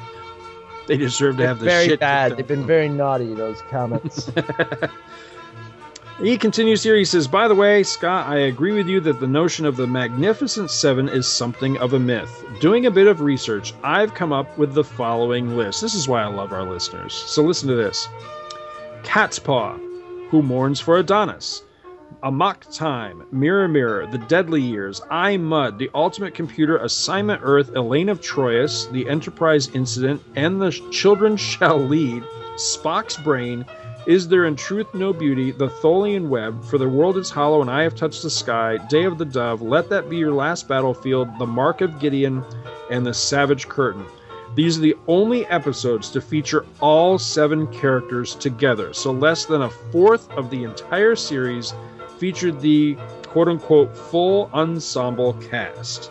[0.86, 2.00] They deserve to They're have the very shit.
[2.00, 2.38] bad.
[2.38, 3.34] They've been very naughty.
[3.34, 4.30] Those comments.
[6.18, 6.96] He continues here.
[6.96, 9.86] He says, By the way, Scott, I agree with you that the notion of the
[9.86, 12.42] Magnificent Seven is something of a myth.
[12.62, 15.82] Doing a bit of research, I've come up with the following list.
[15.82, 17.12] This is why I love our listeners.
[17.12, 18.08] So listen to this
[19.02, 19.74] Cat's Paw,
[20.30, 21.64] who mourns for Adonis.
[22.24, 28.10] Amok Time, Mirror Mirror, The Deadly Years, I Mudd, The Ultimate Computer, Assignment Earth, Elaan
[28.10, 32.24] of Troyius, The Enterprise Incident, and The Children Shall Lead,
[32.56, 33.64] Spock's Brain,
[34.08, 37.70] Is There in Truth No Beauty, The Tholian Web, For the World Is Hollow and
[37.70, 41.28] I Have Touched the Sky, Day of the Dove, Let That Be Your Last Battlefield,
[41.38, 42.42] The Mark of Gideon,
[42.90, 44.04] and The Savage Curtain.
[44.56, 49.70] These are the only episodes to feature all seven characters together, so less than a
[49.70, 51.74] fourth of the entire series
[52.18, 52.96] featured the
[53.26, 56.10] quote unquote full ensemble cast.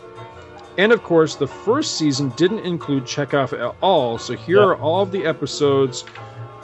[0.77, 4.65] And of course, the first season didn't include Chekhov at all, so here Yep.
[4.67, 6.03] are all of the episodes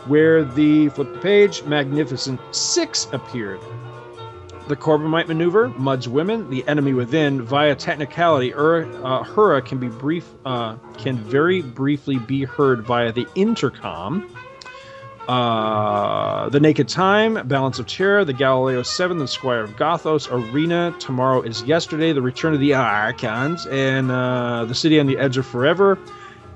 [0.06, 3.60] where the flip the page Magnificent Six appeared.
[4.68, 7.42] The Corbomite Maneuver, Mudd's Women, The Enemy Within.
[7.42, 13.12] Via technicality, Ur, uh, Hura can be brief, uh, can very briefly be heard via
[13.12, 14.26] the intercom.
[15.28, 20.94] Uh, the Naked Time, Balance of Terror, The Galileo 7, The Squire of Gothos, Arena,
[21.00, 25.38] Tomorrow is Yesterday, The Return of the Archons, and uh, The City on the Edge
[25.38, 25.98] of Forever,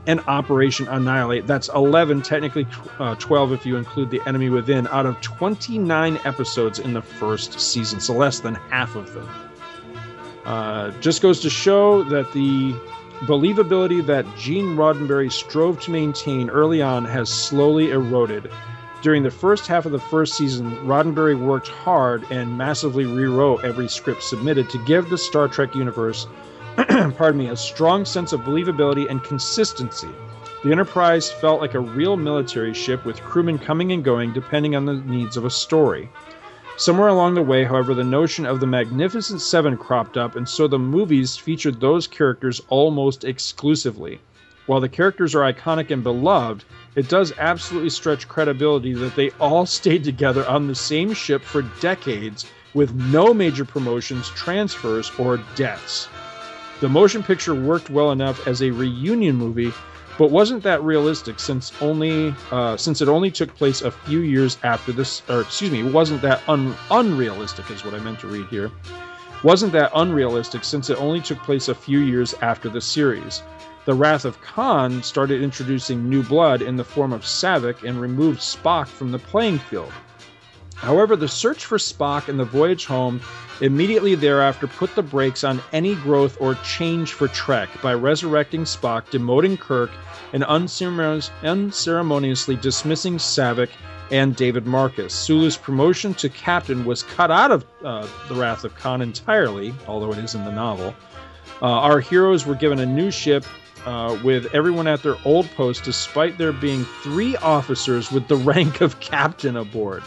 [0.06, 1.48] and Operation Annihilate.
[1.48, 2.68] That's 11, technically
[3.00, 7.60] uh, 12 if you include The Enemy Within, out of 29 episodes in the first
[7.62, 9.30] season, so less than half of them.
[10.46, 12.76] Uh, just goes to show that the
[13.22, 18.52] believability that Gene Roddenberry strove to maintain early on has slowly eroded.
[19.02, 23.88] During the first half of the first season, Roddenberry worked hard and massively rewrote every
[23.88, 26.28] script submitted to give the Star Trek universe,
[27.18, 30.10] pardon me, a strong sense of believability and consistency.
[30.64, 34.86] The Enterprise felt like a real military ship with crewmen coming and going depending on
[34.86, 36.10] the needs of a story.
[36.80, 40.68] Somewhere along the way, however, the notion of the Magnificent Seven cropped up, and so
[40.68, 44.20] the movies featured those characters almost exclusively.
[44.68, 49.66] While the characters are iconic and beloved, it does absolutely stretch credibility that they all
[49.80, 56.08] stayed together on the same ship for decades with no major promotions, transfers, or deaths.
[56.80, 59.74] The motion picture worked well enough as a reunion movie,
[60.18, 64.58] But wasn't that realistic since only uh, since it only took place a few years
[64.64, 68.48] after this or excuse me, wasn't that un- unrealistic is what I meant to read
[68.48, 68.72] here.
[69.44, 73.44] Wasn't that unrealistic since it only took place a few years after the series?
[73.86, 78.40] The Wrath of Khan started introducing new blood in the form of Saavik and removed
[78.40, 79.94] Spock from the playing field.
[80.78, 83.20] However, the search for Spock and the voyage home
[83.62, 89.06] immediately thereafter put the brakes on any growth or change for Trek by resurrecting Spock,
[89.10, 89.90] demoting Kirk,
[90.34, 93.70] and unceremonious- unceremoniously dismissing Saavik
[94.12, 95.14] and David Marcus.
[95.14, 100.12] Sulu's promotion to captain was cut out of uh, The Wrath of Khan entirely, although
[100.12, 100.96] it is in the novel.
[101.62, 103.44] Uh, our heroes were given a new ship
[103.86, 108.82] uh, with everyone at their old post, despite there being three officers with the rank
[108.82, 110.04] of captain aboard.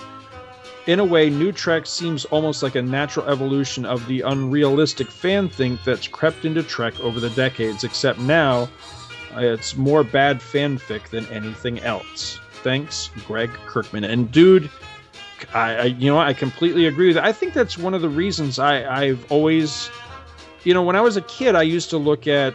[0.86, 5.48] In a way, New Trek seems almost like a natural evolution of the unrealistic fan
[5.48, 8.68] think that's crept into Trek over the decades, except now
[9.36, 12.38] it's more bad fanfic than anything else.
[12.62, 14.04] Thanks, Greg Kirkman.
[14.04, 14.70] And dude,
[15.54, 17.24] I, I you know I completely agree with that.
[17.24, 19.90] I think that's one of the reasons I, I've always,
[20.64, 22.54] you know, when I was a kid, I used to look at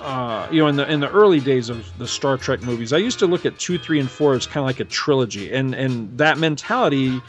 [0.00, 2.98] uh, you know, in the in the early days of the Star Trek movies, I
[2.98, 5.74] used to look at two, three, and four as kind of like a trilogy, and
[5.74, 7.20] and that mentality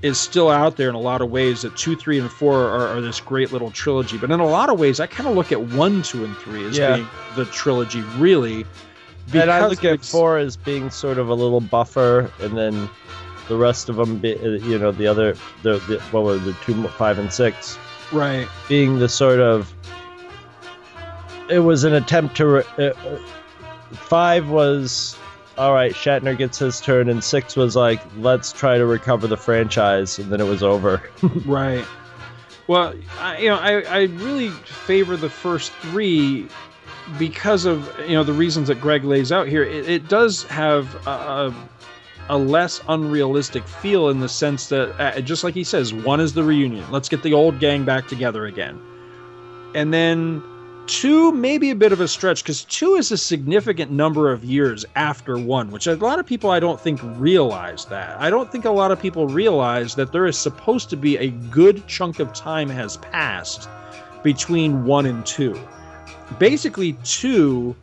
[0.00, 1.62] is still out there in a lot of ways.
[1.62, 4.70] That two, three, and four are, are this great little trilogy, but in a lot
[4.70, 6.96] of ways, I kind of look at one, two, and three as Yeah.
[6.96, 8.64] being the trilogy, really.
[9.32, 12.88] and I look at four as being sort of a little buffer, and then
[13.48, 16.86] the rest of them, be, you know, the other, the, the what were the two,
[16.88, 17.76] five, and six,
[18.12, 18.46] right.
[18.68, 19.72] being the sort of.
[21.48, 22.58] It was an attempt to.
[22.58, 23.18] Uh,
[23.92, 25.18] five was
[25.58, 25.92] all right.
[25.92, 30.30] Shatner gets his turn, and six was like, let's try to recover the franchise, and
[30.30, 31.02] then it was over.
[31.44, 31.84] Right.
[32.68, 36.46] Well, I, you know, I, I really favor the first three
[37.18, 39.62] because of you know the reasons that Greg lays out here.
[39.64, 41.54] It, it does have a, a,
[42.28, 46.34] a less unrealistic feel in the sense that, uh, just like he says, one is
[46.34, 46.84] the reunion.
[46.90, 48.78] Let's get the old gang back together again,
[49.74, 50.42] and then
[50.88, 54.84] two maybe a bit of a stretch because two is a significant number of years
[54.96, 58.20] after one which a lot of people i don't think realize that.
[58.20, 61.28] I don't think a lot of people realize that there is supposed to be a
[61.28, 63.68] good chunk of time has passed
[64.22, 65.58] between one and two.
[66.38, 67.76] Basically two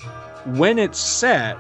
[0.46, 1.58] when it's set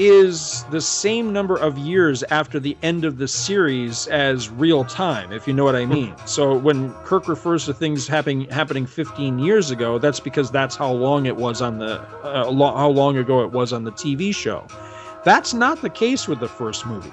[0.00, 5.30] is the same number of years after the end of the series as real time,
[5.30, 6.14] if you know what I mean.
[6.24, 10.90] so when Kirk refers to things happening happening 15 years ago, that's because that's how
[10.90, 14.34] long it was on the uh, lo- how long ago it was on the TV
[14.34, 14.66] show.
[15.22, 17.12] That's not the case with the first movie.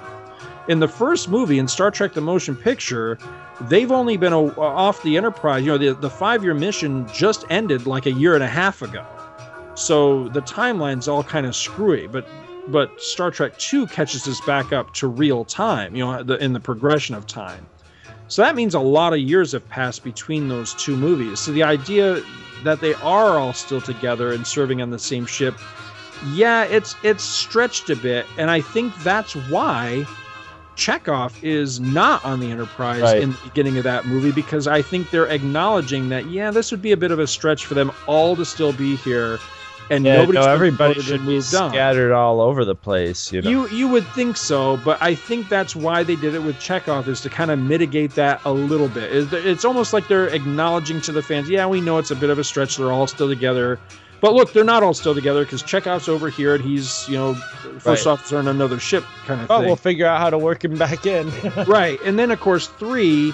[0.68, 3.18] In the first movie, in Star Trek: The Motion Picture,
[3.68, 5.62] they've only been a, off the Enterprise.
[5.62, 9.04] You know, the, the five-year mission just ended like a year and a half ago.
[9.74, 12.26] So the timeline's all kind of screwy, but
[12.70, 16.52] but Star Trek 2 catches us back up to real time, you know, the, in
[16.52, 17.66] the progression of time.
[18.28, 21.40] So that means a lot of years have passed between those two movies.
[21.40, 22.22] So the idea
[22.64, 25.54] that they are all still together and serving on the same ship,
[26.32, 30.04] yeah, it's it's stretched a bit, and I think that's why
[30.74, 33.22] Chekhov is not on the Enterprise Right.
[33.22, 36.82] in the beginning of that movie because I think they're acknowledging that yeah, this would
[36.82, 39.38] be a bit of a stretch for them all to still be here,
[39.90, 43.32] and yeah, nobody's no, everybody should be scattered all over the place.
[43.32, 46.42] You know, You you would think so, but I think that's why they did it
[46.42, 49.12] with Chekhov is to kind of mitigate that a little bit.
[49.32, 52.38] It's- almost like they're acknowledging to the fans, yeah, we know it's a bit of
[52.38, 52.76] a stretch.
[52.76, 53.78] They're all still together,
[54.20, 57.34] but look, they're not all still together because Chekhov's over here and he's you know
[57.78, 58.12] first Right.
[58.12, 59.66] officer on another ship kind of oh, but thing.
[59.66, 61.30] we'll figure out how to work him back in.
[61.66, 63.32] right, and then of course three.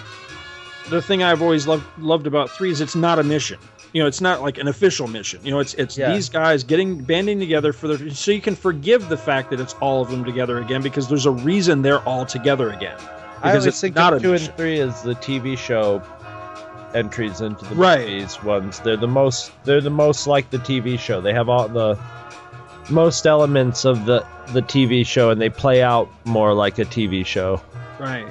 [0.90, 3.58] The thing I've always loved loved about three is it's not a mission.
[3.94, 5.40] You know, it's not like an official mission.
[5.44, 6.12] You know, it's it's Yeah.
[6.12, 9.74] these guys getting banding together for the so you can forgive the fact that it's
[9.80, 12.96] all of them together again because there's a reason they're all together again.
[12.98, 14.48] I Because always it's think not two mission.
[14.48, 16.02] and three is the TV show
[16.92, 18.00] entries into the Right.
[18.00, 18.80] movies ones.
[18.80, 19.52] They're the most.
[19.64, 21.20] They're the most like the TV show.
[21.20, 21.96] They have all the
[22.90, 27.24] most elements of the the TV show, and they play out more like a TV
[27.24, 27.62] show.
[28.00, 28.26] Right.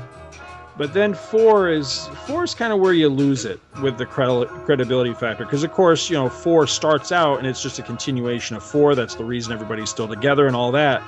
[0.75, 4.49] But then four is four is kind of where you lose it with the credi-
[4.65, 8.55] credibility factor because of course you know four starts out and it's just a continuation
[8.55, 8.95] of four.
[8.95, 11.03] That's the reason everybody's still together and all that.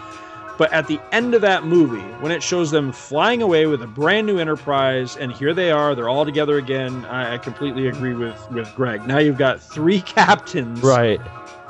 [0.57, 3.88] But at the end of that movie, when it shows them flying away with a
[3.88, 7.03] brand new Enterprise, and here they are, they're all together again.
[7.07, 9.05] I, I completely agree with with Greg.
[9.05, 11.20] Now you've got three captains Right.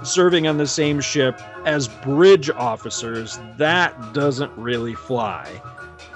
[0.03, 3.39] serving on the same ship as bridge officers.
[3.57, 5.61] That doesn't really fly.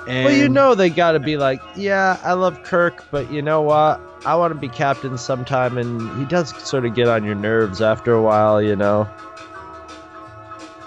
[0.09, 3.43] And Well, you know they got to be like, yeah, I love Kirk, but you
[3.43, 4.01] know what?
[4.25, 7.79] I want to be captain sometime, and he does sort of get on your nerves
[7.79, 9.07] after a while, you know.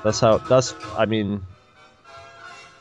[0.02, 0.38] That's how.
[0.38, 0.74] That's.
[0.98, 1.40] I mean.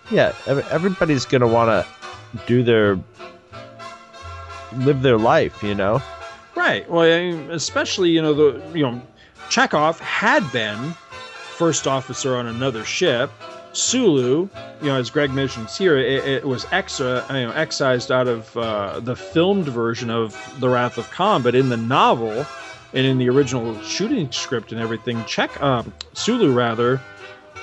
[0.09, 2.99] Yeah, everybody's gonna want to do their
[4.77, 6.01] live their life, you know.
[6.55, 6.89] Right.
[6.89, 8.99] Well, I mean, especially you know the you know
[9.49, 10.95] Chekhov had been
[11.55, 13.29] first officer on another ship.
[13.73, 14.49] Sulu,
[14.81, 18.55] you know, as Greg mentions here, it, it was extra, you know, excised out of
[18.57, 22.45] uh, the filmed version of The Wrath of Khan, but in the novel
[22.93, 26.99] and in the original shooting script and everything, check um, Sulu rather,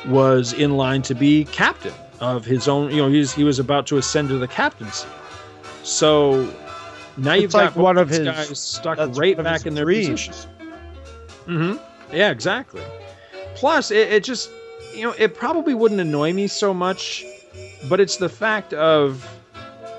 [0.06, 2.90] was in line to be captain of his own.
[2.90, 5.09] You know, he's, he was about to ascend to the captaincy.
[5.82, 6.44] So
[7.18, 10.09] now It's you've like got one of his- guys stuck right back in their dreams.
[10.09, 10.46] positions.
[11.46, 12.14] Mm-hmm.
[12.16, 12.82] Yeah, exactly.
[13.54, 14.50] Plus, it, it just
[14.99, 17.24] you know it probably wouldn't annoy me so much,
[17.88, 19.26] but it's the fact of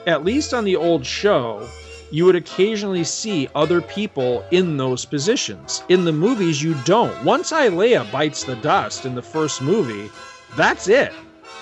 [0.06, 1.68] at least on the old show,
[2.12, 5.84] you would occasionally see other people in those positions.
[5.90, 7.24] In the movies, you don't.
[7.24, 10.10] Once Ilia bites the dust in the first movie,
[10.58, 11.14] that's it.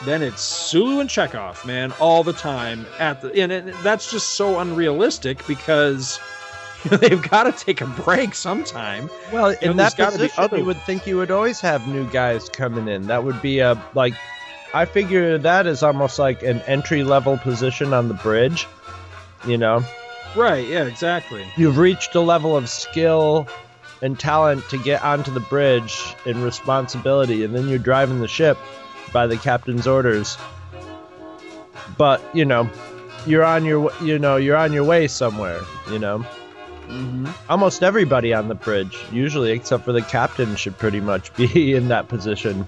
[0.05, 4.31] Then it's Sulu and Chekov, man, all the time at the and it, that's just
[4.31, 6.19] so unrealistic because
[6.89, 9.09] they've got to take a break sometime.
[9.31, 12.05] Well, You know, in that position, other- you would think you would always have new
[12.11, 13.07] guys coming in.
[13.07, 14.13] That would be a like.
[14.73, 18.67] I figure that is almost like an entry level position on the bridge.
[19.47, 19.83] You know,
[20.35, 21.45] Right, yeah, exactly.
[21.55, 23.47] you've reached a level of skill
[24.01, 28.57] and talent to get onto the bridge and responsibility, and then you're driving the ship
[29.13, 30.37] by the captain's orders.
[31.97, 32.69] But you know,
[33.25, 35.61] you're on your you know you're on your way somewhere.
[35.91, 36.25] You know,
[36.87, 37.27] Mm-hmm.
[37.49, 41.89] almost everybody on the bridge, usually except for the captain, should pretty much be in
[41.89, 42.67] that position.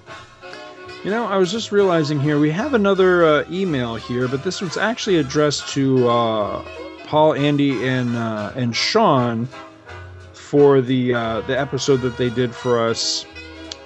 [1.04, 4.60] You know, I was just realizing here we have another uh, email here, but this
[4.60, 6.64] was actually addressed to uh,
[7.06, 9.48] Paul, Andy, and uh, and Sean
[10.34, 13.24] for the uh, the episode that they did for us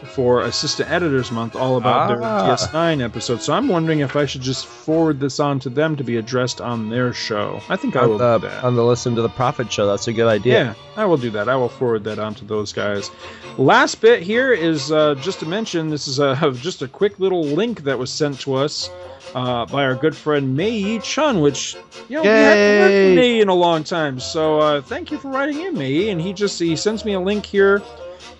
[0.07, 2.47] for Assistant Editors Month, all about their Ah.
[2.57, 3.43] DS9 episode.
[3.43, 6.61] So I'm wondering if I should just forward this on to them to be addressed
[6.61, 7.61] on their show.
[7.69, 8.65] I think I on will the, do that.
[8.65, 9.87] on the Listen to the Prophet show.
[9.87, 10.65] That's a good idea.
[10.65, 11.49] Yeah, I will do that.
[11.49, 13.11] I will forward that on to those guys.
[13.59, 17.45] Last bit here is uh, just to mention this is a, just a quick little
[17.45, 18.91] link that was sent to us
[19.35, 21.77] uh, by our good friend Mei Yi Chun, which
[22.09, 24.21] you know we haven't heard from Mei in a long time.
[24.21, 26.11] So uh, thank you for writing in, Mei.
[26.11, 27.81] And he just he sends me a link here.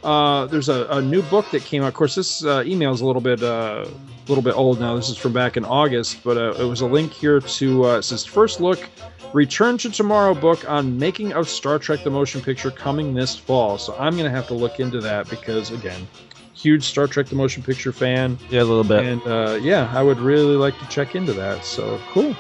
[0.05, 1.89] Uh, there's a, a new book that came out.
[1.89, 4.95] Of course, this uh, email is a little bit uh, a little bit old now.
[4.97, 7.99] This is from back in August, but uh, it was a link here to uh,
[7.99, 8.89] it says first look
[9.33, 13.79] Return to Tomorrow book on making of Star Trek the motion picture coming this fall.
[13.79, 16.07] So I'm gonna have to look into that because again,
[16.55, 19.05] huge Star Trek the motion picture fan, Yeah, a little bit.
[19.05, 21.65] and uh, yeah, I would really like to check into that.
[21.65, 22.37] So cool.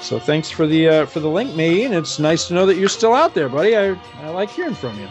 [0.00, 2.88] So thanks for the uh, for the link, and it's nice to know that you're
[2.88, 3.76] still out there, buddy.
[3.76, 5.08] I I like hearing from you.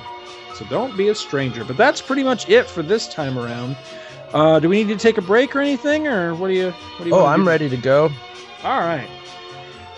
[0.58, 1.64] So don't be a stranger.
[1.64, 3.78] But that's pretty much it for this time around.
[4.34, 6.72] Uh, do we need to take a break or anything, or what do you?
[6.72, 7.48] What do you oh, I'm do?
[7.48, 8.10] ready to go.
[8.64, 9.08] All right.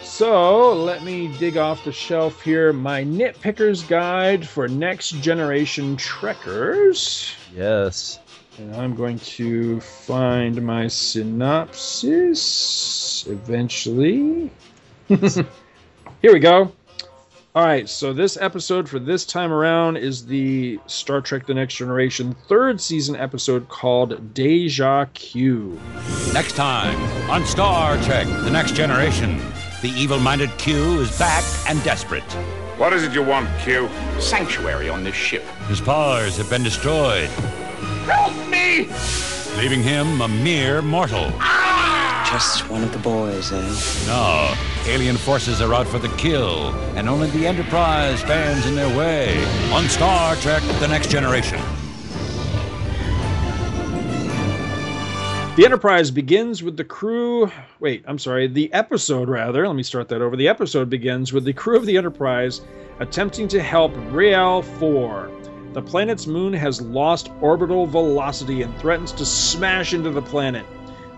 [0.02, 7.34] So let me dig off the shelf here my Nitpicker's Guide for Next Generation Trekkers.
[7.56, 8.20] Yes.
[8.58, 12.06] And I'm going to find my synopsis
[13.28, 14.52] eventually.
[15.08, 15.46] Here
[16.34, 16.74] we go.
[17.56, 21.74] All right, so this episode for this time around is the Star Trek The Next
[21.76, 25.80] Generation third season episode called Deja Q.
[26.32, 26.96] Next time
[27.28, 29.40] on Star Trek The Next Generation,
[29.82, 32.22] the evil minded Q is back and desperate.
[32.78, 33.90] What is it you want, Q?
[34.20, 35.44] Sanctuary on this ship.
[35.68, 37.30] His powers have been destroyed,
[38.06, 38.88] Help me!
[39.58, 41.32] leaving him a mere mortal.
[41.40, 41.99] Ah!
[42.32, 44.06] Just one of the boys, eh?
[44.06, 44.56] Now,
[44.86, 49.44] alien forces are out for the kill, and only the Enterprise stands in their way
[49.72, 51.60] on Star Trek The Next Generation.
[55.56, 57.50] The Enterprise begins with the crew.
[57.80, 58.46] Wait, I'm sorry.
[58.46, 59.66] The episode, rather.
[59.66, 60.36] Let me start that over.
[60.36, 62.62] The episode begins with the crew of the Enterprise
[63.00, 65.32] attempting to help Riel 4.
[65.74, 70.66] The planet's moon has lost orbital velocity and threatens to smash into the planet.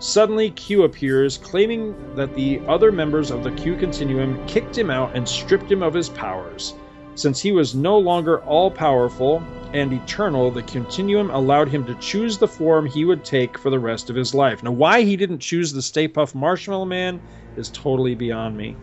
[0.01, 5.15] Suddenly, Q appears, claiming that the other members of the Q Continuum kicked him out
[5.15, 6.73] and stripped him of his powers.
[7.13, 9.43] Since he was no longer all powerful
[9.73, 13.77] and eternal, the Continuum allowed him to choose the form he would take for the
[13.77, 14.63] rest of his life.
[14.63, 17.21] Now, why he didn't choose the Stay Puft Marshmallow Man
[17.55, 18.75] is totally beyond me.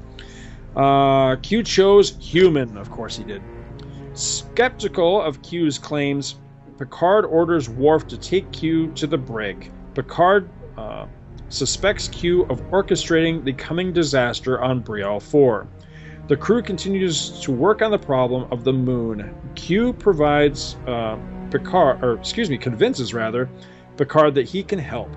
[0.77, 3.43] Uh, Q chose human, of course he did.
[4.12, 6.37] Skeptical of Q's claims,
[6.79, 9.73] Picard orders Worf to take Q to the brig.
[9.95, 10.49] Picard
[10.79, 11.07] uh,
[11.49, 15.66] suspects Q of orchestrating the coming disaster on Bre'el 4.
[16.29, 19.35] The crew continues to work on the problem of the moon.
[19.55, 21.18] Q provides uh,
[21.51, 23.49] Picard, or excuse me, convinces rather
[23.97, 25.11] Picard that he can help.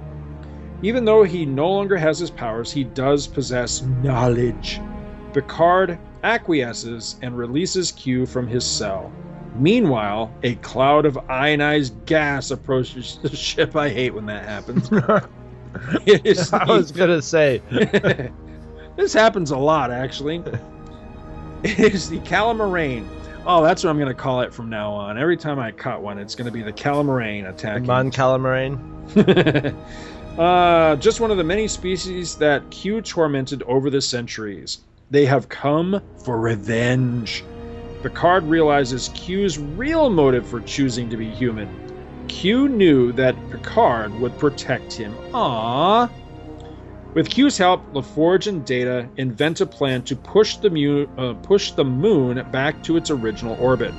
[0.82, 4.82] Even though he no longer has his powers, he does possess knowledge.
[5.34, 9.12] Picard acquiesces and releases Q from his cell.
[9.56, 13.76] Meanwhile, a cloud of ionized gas approaches the ship.
[13.76, 14.90] I hate when that happens.
[16.54, 17.62] I was gonna say
[18.96, 20.44] this happens a lot, actually.
[21.64, 23.08] It is the Calamarain.
[23.46, 25.18] Oh, that's what I'm going to call it from now on.
[25.18, 27.88] Every time I cut one, it's going to be the Calamarain attacking.
[27.88, 28.78] Mon Calamarain.
[30.38, 34.80] uh, just one of the many species that Q tormented over the centuries.
[35.10, 37.44] They have come for revenge.
[38.04, 41.81] Picard realizes Q's real motive for choosing to be human.
[42.32, 45.14] Q knew that Picard would protect him.
[45.34, 46.10] Ah.
[47.14, 51.72] With Q's help, LaForge and Data invent a plan to push the, mu- uh, push
[51.72, 53.94] the moon back to its original orbit.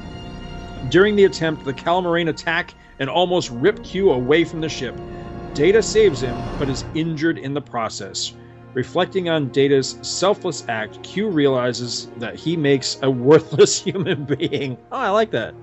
[0.89, 4.99] During the attempt, the Calamarain attack and almost rip Q away from the ship.
[5.53, 8.33] Data saves him, but is injured in the process.
[8.73, 14.79] Reflecting on Data's selfless act, Q realizes that he makes a worthless human being.
[14.91, 15.55] Oh, I like that.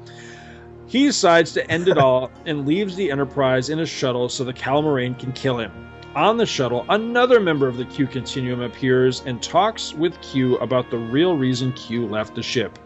[0.89, 4.51] He decides to end it all and leaves the Enterprise in a shuttle so the
[4.51, 5.71] Calamarain can kill him.
[6.15, 10.89] On the shuttle, another member of the Q Continuum appears and talks with Q about
[10.89, 12.79] the real reason Q left the ship.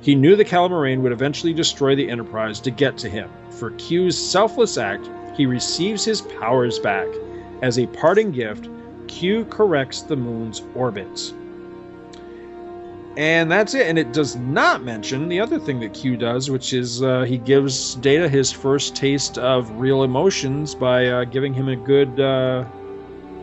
[0.00, 3.28] He knew the Calamarain would eventually destroy the Enterprise to get to him.
[3.50, 7.08] For Q's selfless act, he receives his powers back.
[7.60, 8.70] As a parting gift,
[9.06, 11.34] Q corrects the moon's orbit.
[13.16, 13.86] And that's it.
[13.86, 17.38] And it does not mention the other thing that Q does, which is uh, he
[17.38, 22.64] gives Data his first taste of real emotions by uh, giving him a good, uh,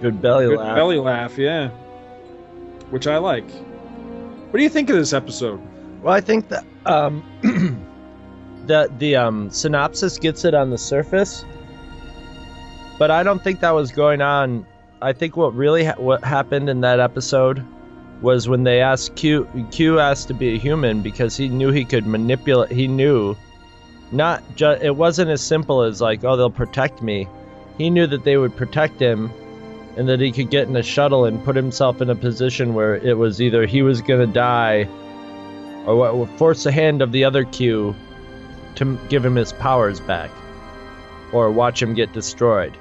[0.01, 0.75] good belly good laugh.
[0.75, 1.37] belly laugh.
[1.37, 1.69] Yeah,
[2.91, 3.49] which I like.
[3.51, 5.61] What do you think of this episode?
[6.01, 7.23] Well, I think that um,
[8.67, 11.43] the the um, synopsis gets it on the surface,
[12.97, 14.65] but I don't think that was going on.
[15.01, 17.65] I think what really ha- what happened in that episode
[18.21, 21.85] was when they asked Q Q asked to be a human because he knew he
[21.85, 22.71] could manipulate.
[22.71, 23.35] He knew
[24.11, 27.27] not just it wasn't as simple as like oh they'll protect me.
[27.77, 29.31] He knew that they would protect him
[29.97, 32.95] and that he could get in a shuttle and put himself in a position where
[32.95, 34.87] it was either he was going to die
[35.85, 37.95] or force the hand of the other Q
[38.75, 40.29] to give him his powers back
[41.31, 42.77] or watch him get destroyed.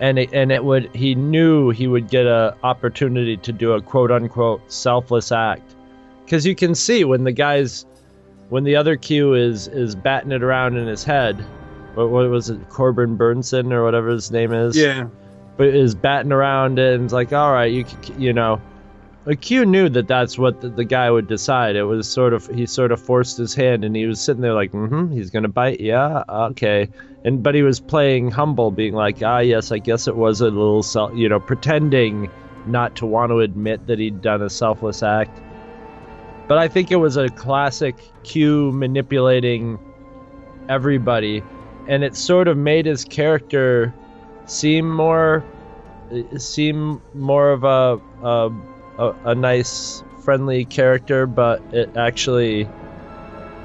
[0.00, 3.82] And it, and it would he knew he would get a opportunity to do a
[3.82, 5.74] quote unquote selfless act.
[6.28, 7.84] Cuz you can see when the guys
[8.48, 11.44] when the other Q is is batting it around in his head
[11.98, 14.76] what, what was it Corbin Bernsen or whatever his name is?
[14.76, 15.08] Yeah,
[15.56, 17.84] but is batting around and it's like, all right, you
[18.16, 18.60] you know,
[19.36, 21.76] Q knew that that's what the, the guy would decide.
[21.76, 24.54] It was sort of he sort of forced his hand and he was sitting there
[24.54, 26.88] like, mm-hmm, he's gonna bite, yeah, okay,
[27.24, 30.46] and but he was playing humble, being like, ah, yes, I guess it was a
[30.46, 32.30] little, self, you know, pretending
[32.66, 35.40] not to want to admit that he'd done a selfless act.
[36.46, 39.78] But I think it was a classic Q manipulating
[40.68, 41.42] everybody,
[41.86, 43.92] and it sort of made his character
[44.46, 45.44] seem more
[46.38, 48.50] seem more of a a,
[48.98, 52.68] a, a nice friendly character but it actually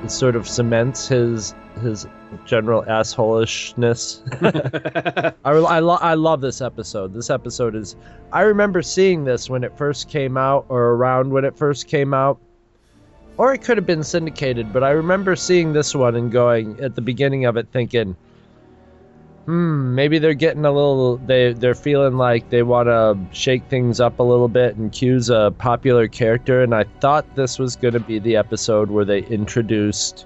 [0.03, 2.05] it sort of cements his his
[2.45, 4.21] general assholishness.
[5.45, 7.13] I, I, lo- I love this episode.
[7.13, 7.95] This episode is
[8.31, 12.13] i remember seeing this when it first came out or around when it first came
[12.13, 12.39] out.
[13.35, 16.93] Or it could have been syndicated but i remember seeing this one and going at
[16.93, 18.15] the beginning of it thinking
[19.45, 23.99] hmm, maybe they're getting a little they they're feeling like they want to shake things
[23.99, 27.93] up a little bit and Q's a popular character and I thought this was going
[27.93, 30.25] to be the episode where they introduced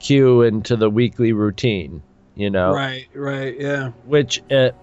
[0.00, 2.02] Q into the weekly routine,
[2.34, 2.72] you know.
[2.72, 3.90] right, right, yeah.
[4.04, 4.74] Which it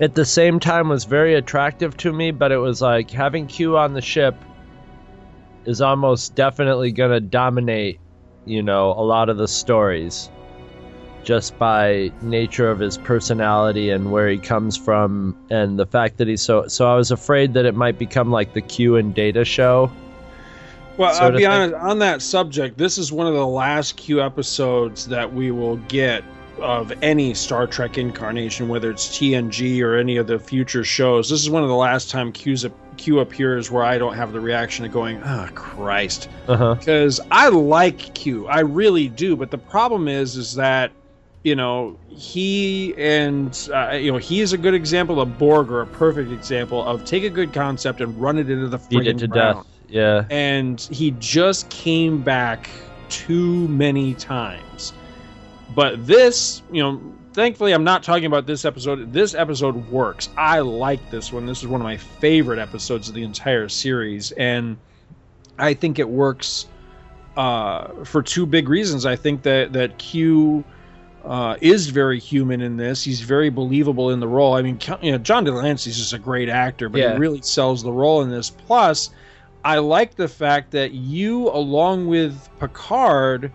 [0.00, 3.76] at the same time was very attractive to me, but it was like having Q
[3.76, 4.34] on the ship
[5.64, 8.00] is almost definitely going to dominate,
[8.44, 10.30] you know, a lot of the stories
[11.24, 16.28] just by nature of his personality and where he comes from and the fact that
[16.28, 19.44] he's so so I was afraid that it might become like the Q and Data
[19.44, 19.90] show.
[20.96, 25.08] Well, I'll be honest, on that subject, this is one of the last Q episodes
[25.08, 26.22] that we will get
[26.60, 31.28] of any Star Trek incarnation, whether it's TNG or any of the future shows.
[31.28, 32.64] This is one of the last time Q's,
[32.96, 36.28] Q appears where I don't have the reaction of going, ah, Christ.
[36.46, 36.74] Uh-huh.
[36.74, 39.36] Because I like Q, I really do.
[39.36, 40.92] But the problem is, is that
[41.44, 45.82] you know he and uh, you know he is a good example of Borg or
[45.82, 49.18] a perfect example of take a good concept and run it into the Beat it
[49.18, 49.66] to ground death.
[49.88, 50.24] Yeah.
[50.30, 52.68] and he just came back
[53.08, 54.92] too many times.
[55.74, 57.00] But this, you know,
[57.32, 59.12] thankfully, I'm not talking about this episode.
[59.12, 60.30] This episode works.
[60.36, 61.46] I like this one.
[61.46, 64.76] This is one of my favorite episodes of the entire series, and
[65.58, 66.66] I think it works
[67.36, 69.04] uh, for two big reasons.
[69.04, 70.64] I think that that Q
[71.24, 73.02] uh, is very human in this.
[73.02, 74.54] He's very believable in the role.
[74.54, 77.12] I mean, you know, John de Lancie's just a great actor, but Yeah.
[77.14, 78.50] he really sells the role in this.
[78.50, 79.10] Plus,
[79.64, 83.52] I like the fact that you, along with Picard,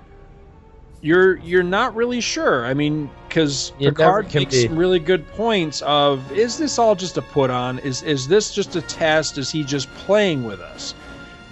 [1.02, 2.66] you're you're not really sure.
[2.66, 4.68] I mean, because Picard makes be.
[4.68, 7.80] some really good points of is this all just a put on?
[7.80, 9.38] Is is this just a test?
[9.38, 10.94] Is he just playing with us?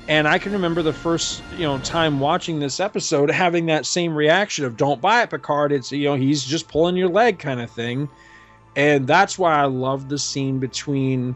[0.08, 4.16] And I can remember the first, you know, time watching this episode having that same
[4.16, 7.60] reaction of "Don't buy it, Picard." It's you know he's just pulling your leg kind
[7.60, 8.08] of thing,
[8.76, 11.36] and that's why I love the scene between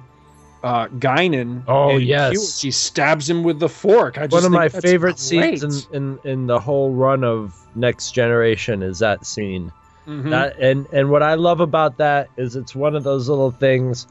[0.64, 1.64] uh, Guinan.
[1.68, 2.60] Oh, and yes.
[2.60, 4.18] She stabs him with the fork.
[4.18, 5.20] I just One of my favorite great.
[5.20, 9.72] scenes in, in, in the whole run of Next Generation is that scene.
[10.08, 10.30] Mhm.
[10.30, 14.08] That and and what I love about that is it's one of those little things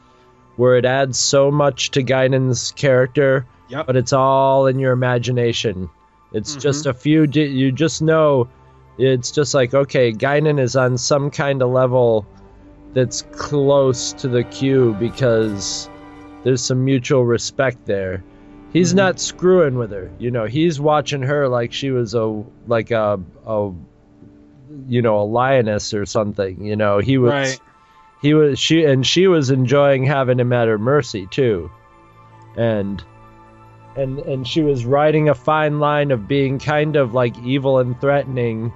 [0.55, 3.87] where it adds so much to Guinan's character, Yep.
[3.87, 5.89] but it's all in your imagination.
[6.33, 6.59] It's mm-hmm.
[6.59, 7.25] just a few.
[7.27, 8.49] di- You just know.
[8.97, 12.25] It's just like okay, Guinan is on some kind of level
[12.93, 15.89] that's close to the Q because
[16.43, 18.23] there's some mutual respect there.
[18.73, 18.97] He's mm-hmm.
[18.97, 20.45] not screwing with her, you know.
[20.45, 23.71] He's watching her like she was a like a a
[24.87, 26.63] you know a lioness or something.
[26.63, 27.59] You know, he was Right.
[28.21, 31.71] he was she and she was enjoying having him at her mercy too,
[32.55, 33.03] and
[33.95, 37.99] and and she was riding a fine line of being kind of like evil and
[37.99, 38.71] threatening,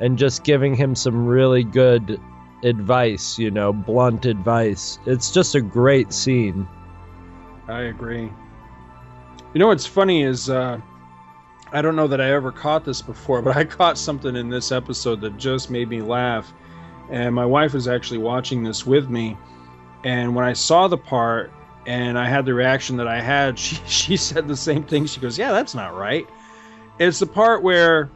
[0.00, 2.20] and just giving him some really good
[2.62, 3.38] advice.
[3.38, 4.98] You know, blunt advice.
[5.06, 6.68] It's just a great scene.
[7.68, 8.30] I agree.
[9.52, 10.80] You know what's funny is uh,
[11.72, 14.72] I don't know that I ever caught this before, but I caught something in this
[14.72, 16.52] episode that just made me laugh.
[17.10, 19.36] And my wife was actually watching this with me,
[20.04, 21.52] and when I saw the part
[21.86, 25.06] and I had the reaction that I had, she she said the same thing.
[25.06, 26.28] She goes, "Yeah, that's not right."
[26.98, 28.10] It's the part where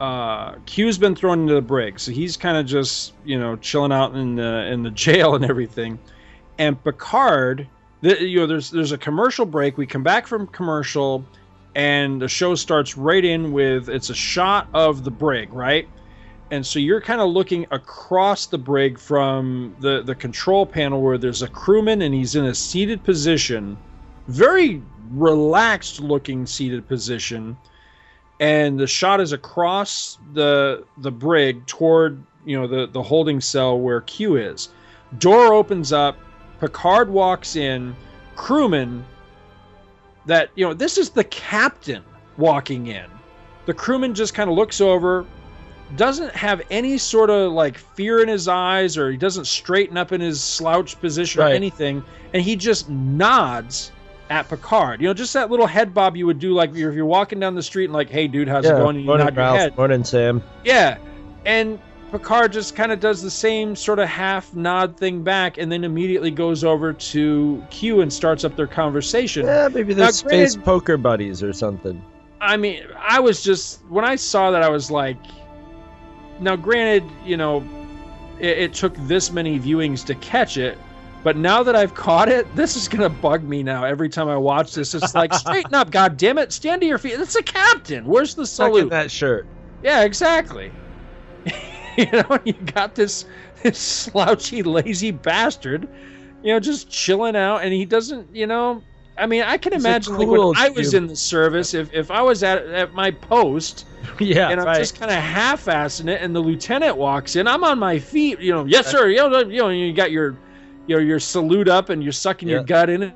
[0.00, 3.92] uh, Q's been thrown into the brig, so he's kind of just you know chilling
[3.92, 5.98] out in the in the jail and everything.
[6.58, 7.66] And Picard,
[8.02, 9.78] the, you know, there's there's a commercial break.
[9.78, 11.24] We come back from commercial,
[11.74, 15.88] and the show starts right in with it's a shot of the brig, right?
[16.50, 21.18] And so you're kind of looking across the brig from the the control panel where
[21.18, 23.76] there's a crewman and he's in a seated position,
[24.26, 27.56] very relaxed looking seated position
[28.40, 33.78] and the shot is across the the brig toward you know the the holding cell
[33.78, 34.70] where Q is.
[35.18, 36.16] Door opens up,
[36.58, 37.94] Picard walks in,
[38.34, 39.04] crewman
[40.24, 42.02] that you know this is the captain
[42.38, 43.06] walking in.
[43.66, 45.26] The crewman just kind of looks over,
[45.96, 50.12] doesn't have any sort of like fear in his eyes or he doesn't straighten up
[50.12, 53.92] in his slouched position or anything and he just nods
[54.30, 55.00] at Picard.
[55.00, 57.54] You know, just that little head bob you would do like if you're, walking down
[57.54, 59.76] the street and like, "Hey dude, how's it going?" and you morning, nod your head.
[59.76, 60.42] Morning, Sam.
[60.64, 60.98] Yeah.
[61.44, 61.80] And
[62.12, 65.84] Picard just kind of does the same sort of half nod thing back and then
[65.84, 69.46] immediately goes over to Q and starts up their conversation.
[69.46, 72.02] Yeah, maybe they're space poker buddies or something.
[72.40, 75.18] I mean, I was just when I saw that, I was like,
[76.40, 77.64] now, granted, you know,
[78.38, 80.78] it, it took this many viewings to catch it,
[81.22, 84.36] but now that I've caught it, this is gonna bug me now every time I
[84.36, 84.94] watch this.
[84.94, 87.20] It's like, straighten up, God damn it, stand to your feet.
[87.20, 88.04] It's a captain.
[88.04, 88.90] Where's the Suck in salute?
[88.90, 89.46] that shirt.
[89.82, 90.72] Yeah, exactly.
[91.96, 93.24] you know, you got this
[93.62, 95.88] this slouchy, lazy bastard,
[96.42, 98.82] you know, just chilling out, and he doesn't, you know.
[99.18, 101.92] I mean, I can He's imagine like cool when I was in the service, if
[101.92, 103.84] if I was at at my post
[104.20, 104.78] Yeah, and I'm right.
[104.78, 108.52] just kind of half-assing it, and the lieutenant walks in, I'm on my feet, you
[108.52, 110.36] know, yes sir, you know, you know, you got your,
[110.86, 113.14] you know, your salute up, and you're sucking your gut in it.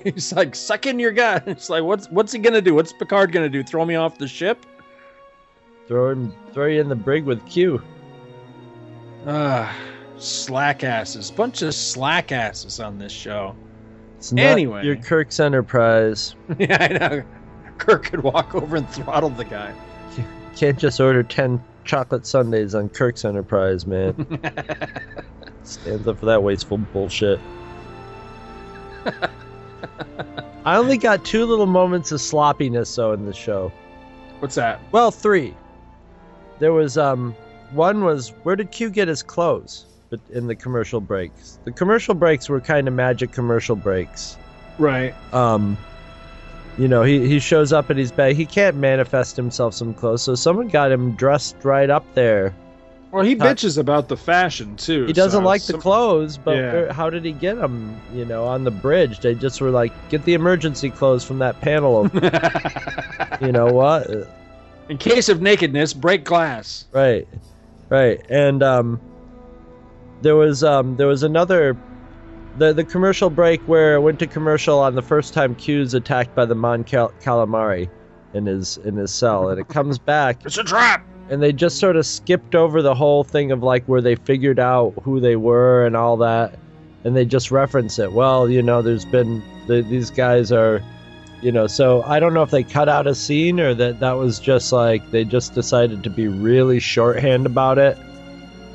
[0.04, 1.44] He's like sucking your gut.
[1.46, 2.74] It's like, what's what's he gonna do?
[2.74, 3.62] What's Picard gonna do?
[3.62, 4.64] Throw me off the ship?
[5.86, 7.82] Throw him, throw you in the brig with Q.
[9.26, 9.74] Ah,
[10.16, 11.30] slack asses.
[11.30, 13.54] Bunch of slack asses on this show.
[14.16, 14.84] It's not Anyway.
[14.84, 16.36] your Kirk's Enterprise.
[16.58, 17.22] yeah, I know.
[17.78, 19.74] Kirk could walk over and throttle the guy.
[20.56, 24.14] Can't just order ten chocolate sundaes on Kirk's Enterprise, man.
[25.64, 27.40] Stands up for that wasteful bullshit.
[30.64, 33.72] I only got two little moments of sloppiness though in the show.
[34.38, 34.80] What's that?
[34.92, 35.54] Well, three.
[36.58, 37.34] There was um
[37.72, 39.86] one was where did Q get his clothes?
[40.10, 41.58] But in the commercial breaks.
[41.64, 44.36] The commercial breaks were kind of magic commercial breaks.
[44.78, 45.14] Right.
[45.32, 45.76] Um
[46.78, 48.34] you know, he, he shows up at his bed.
[48.36, 52.54] He can't manifest himself some clothes, so someone got him dressed right up there
[53.10, 55.04] Well, he Not- bitches about the fashion too.
[55.04, 56.72] He doesn't so like the clothes, but Yeah.
[56.72, 58.00] where- how did he get them?
[58.14, 61.60] You know, on the bridge, they just were like, "Get the emergency clothes from that
[61.60, 62.10] panel."
[63.42, 64.08] you know what?
[64.88, 66.86] In case of nakedness, break glass.
[66.92, 67.28] Right,
[67.90, 68.98] right, and um,
[70.22, 71.76] there was um, there was another,
[72.58, 76.34] the the commercial break where it went to commercial on the first time Q's attacked
[76.34, 77.88] by the Mon Cal- Calamari
[78.34, 81.04] in his in his cell, and it comes back, It's a trap.
[81.30, 84.58] and they just sort of skipped over the whole thing of like where they figured
[84.58, 86.58] out who they were and all that,
[87.04, 88.12] and they just reference it.
[88.12, 90.82] Well, you know, there's been the, these guys are.
[91.42, 94.12] You know, so I don't know if they cut out a scene or that that
[94.12, 97.98] was just like they just decided to be really shorthand about it.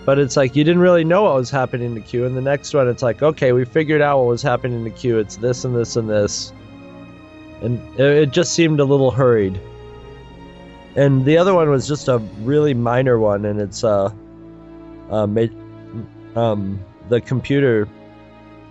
[0.08, 2.26] But it's like you didn't really know what was happening to Q.
[2.26, 5.18] And the next one, it's like, okay, we figured out what was happening to Q.
[5.20, 6.54] It's this and this and this.
[7.62, 9.60] And it, it just seemed a little hurried.
[10.96, 14.10] And the other one was just a really minor one, and it's uh,
[15.12, 15.48] uh, ma-
[16.38, 16.80] um,
[17.10, 17.86] the computer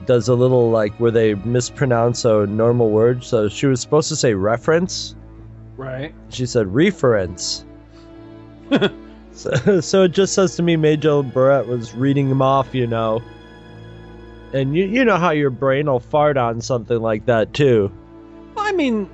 [0.07, 3.23] does a little like where they mispronounce a normal word.
[3.23, 5.15] So she was supposed to say reference.
[5.77, 6.15] Right.
[6.31, 7.67] She said reference.
[9.37, 13.23] so, so it just says to me Majel Barrett was reading them off, you know.
[14.53, 17.93] And you you know how your brain will fart on something like that too.
[18.57, 19.09] I mean,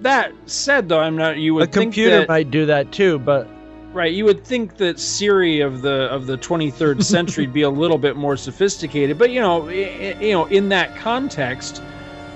[0.00, 1.38] that said though, I'm not.
[1.38, 3.48] You A would think computer that, might do that too, but
[3.92, 4.12] right?
[4.12, 8.16] You would think that Siri of the of the 23rd century be a little bit
[8.16, 11.82] more sophisticated, but you know, you know, in that context,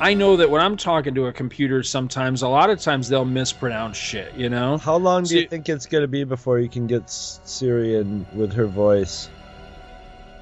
[0.01, 3.25] I know that when I'm talking to a computer, sometimes a lot of times they'll
[3.25, 4.35] mispronounce shit.
[4.35, 4.79] You know.
[4.79, 7.97] how long do you think it's going to be before you can get S- Siri
[7.97, 9.29] in with her voice?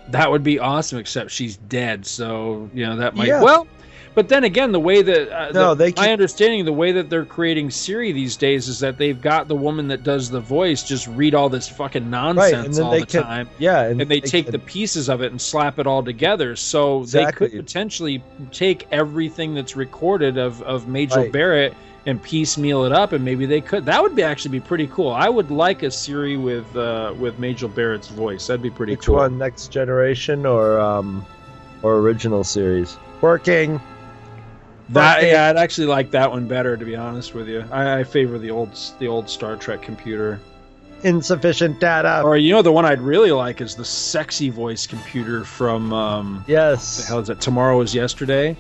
[0.08, 2.06] That would be awesome, except she's dead.
[2.06, 3.42] So you know that might Yeah.
[3.42, 3.66] well.
[4.16, 7.10] But then again, the way that uh, No, the- they my understanding, the way that
[7.10, 10.82] they're creating Siri these days is that they've got the woman that does the voice
[10.82, 13.82] just read all this fucking nonsense Right, and then all they the can time, yeah,
[13.82, 16.56] and, and they take can- the pieces of it and slap it all together.
[16.56, 17.46] So Exactly.
[17.48, 18.22] they could potentially
[18.52, 21.32] take everything that's recorded of of Majel Right.
[21.32, 21.74] Barrett
[22.06, 23.84] and piecemeal it up, and maybe they could.
[23.84, 25.10] That would be actually be pretty cool.
[25.10, 28.46] I would like a Siri with uh, with Majel Barrett's voice.
[28.46, 29.16] That'd be pretty which cool.
[29.16, 31.22] one, Next Generation or um
[31.82, 32.96] or original series?
[33.20, 33.78] Working.
[34.90, 37.64] That yeah, I'd actually like that one better, to be honest with you.
[37.72, 40.40] I, I favor the old the old Star Trek computer.
[41.02, 42.22] Insufficient data.
[42.22, 46.44] Or you know, the one I'd really like is the sexy voice computer from um,
[46.46, 46.98] yes.
[46.98, 47.40] the hell is it?
[47.40, 48.56] Tomorrow is yesterday.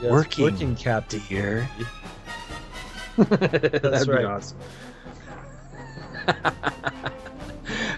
[0.00, 0.10] yes.
[0.10, 0.44] working.
[0.44, 1.20] Working Captain.
[1.20, 1.68] Here,
[3.16, 3.28] That's
[3.82, 4.20] That'd right.
[4.20, 4.58] Be awesome.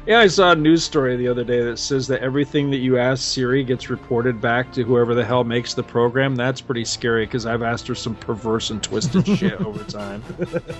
[0.09, 2.97] yeah, I saw a news story the other day that says that everything that you
[2.97, 6.35] ask Siri gets reported back to whoever the hell makes the program.
[6.35, 10.25] That's pretty scary because I've asked her some perverse and twisted shit over time.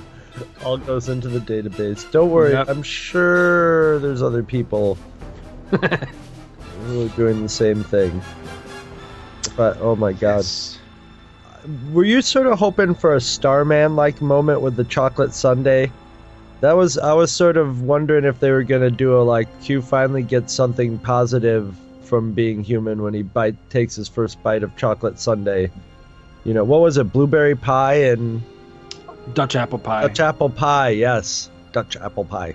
[0.65, 2.11] All goes into the database.
[2.11, 2.53] Don't worry.
[2.53, 2.71] Yep.
[2.71, 4.97] I'm sure there's other people
[5.71, 8.23] who are doing the same thing.
[9.59, 10.47] But oh my god.
[11.93, 15.93] Were you sort of hoping for a Starman like moment with the chocolate sundae?
[16.61, 19.81] That was I was sort of wondering if they were gonna do a like Q
[19.81, 24.75] finally gets something positive from being human when he bite takes his first bite of
[24.77, 25.71] chocolate sundae.
[26.45, 28.43] You know, what was it, blueberry pie and
[29.35, 30.03] Dutch apple pie.
[30.03, 31.51] Dutch apple pie, yes.
[31.73, 32.55] Dutch apple pie.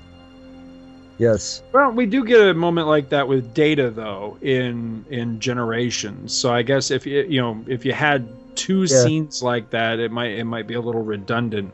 [1.19, 1.61] Yes.
[1.71, 6.33] Well, we do get a moment like that with Data though in in Generations.
[6.33, 8.87] So I guess if you you know if you had two Yeah.
[9.03, 11.73] scenes like that, it might it might be a little redundant.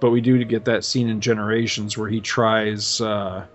[0.00, 3.46] But we do get that scene in Generations where he tries uh,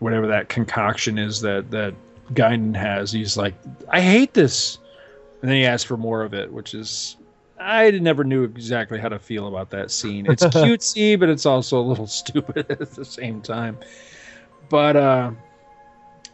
[0.00, 1.94] whatever that concoction is that that
[2.32, 3.12] Guinan has.
[3.12, 3.54] He's like,
[3.88, 4.78] I hate this,
[5.40, 7.16] and then he asks for more of it, which is.
[7.60, 10.30] I never knew exactly how to feel about that scene.
[10.30, 13.78] It's cutesy, but it's also a little stupid at the same time.
[14.68, 15.30] But uh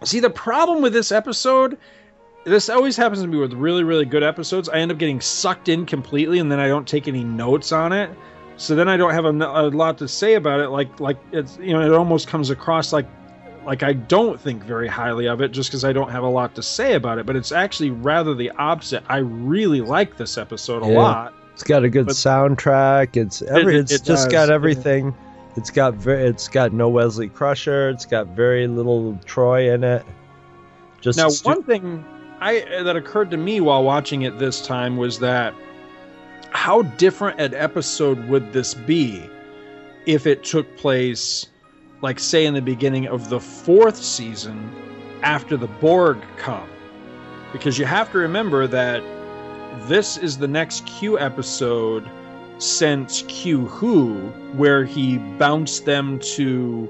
[0.02, 1.78] see the problem with this episode
[2.44, 4.68] this always happens to me with really really good episodes.
[4.68, 7.92] I end up getting sucked in completely and then I don't take any notes on
[7.92, 8.10] it.
[8.56, 11.58] So then I don't have a, a lot to say about it like like it's
[11.58, 13.06] you know it almost comes across like
[13.66, 16.54] like I don't think very highly of it just because I don't have a lot
[16.56, 19.02] to say about it, but it's actually rather the opposite.
[19.08, 20.98] I really like this episode a Yeah.
[20.98, 21.34] lot.
[21.54, 23.16] It's got a good But- soundtrack.
[23.16, 23.76] It's every.
[23.76, 25.14] it- it's it just does, got everything.
[25.56, 26.24] It's got very.
[26.24, 27.88] It's got no Wesley Crusher.
[27.90, 30.04] It's got very little Troi in it.
[31.00, 32.04] Just now stu- one thing
[32.40, 35.54] I that occurred to me while watching it this time was that
[36.54, 39.28] how different an episode would this be
[40.06, 41.46] if it took place
[42.00, 44.72] like say in the beginning of the fourth season
[45.22, 46.68] after the Borg come?
[47.52, 49.02] Because you have to remember that
[49.88, 52.08] this is the next Q episode
[52.58, 54.14] since Q Who
[54.54, 56.88] where he bounced them to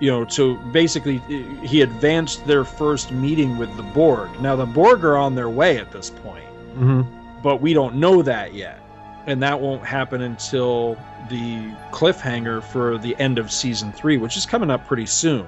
[0.00, 1.18] you know, to basically
[1.64, 4.30] he advanced their first meeting with the Borg.
[4.40, 8.22] Now the Borg are on their way at this point, hmm but we don't know
[8.22, 8.80] that yet,
[9.26, 10.94] and that won't happen until
[11.28, 15.46] the cliffhanger for the end of season three, which is coming up pretty soon.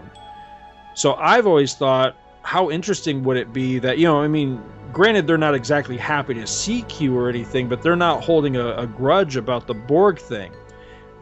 [0.95, 4.63] So I've always thought, how interesting would it be that you know, I mean,
[4.93, 8.75] granted they're not exactly happy to see Q or anything, but they're not holding a,
[8.77, 10.53] a grudge about the Borg thing.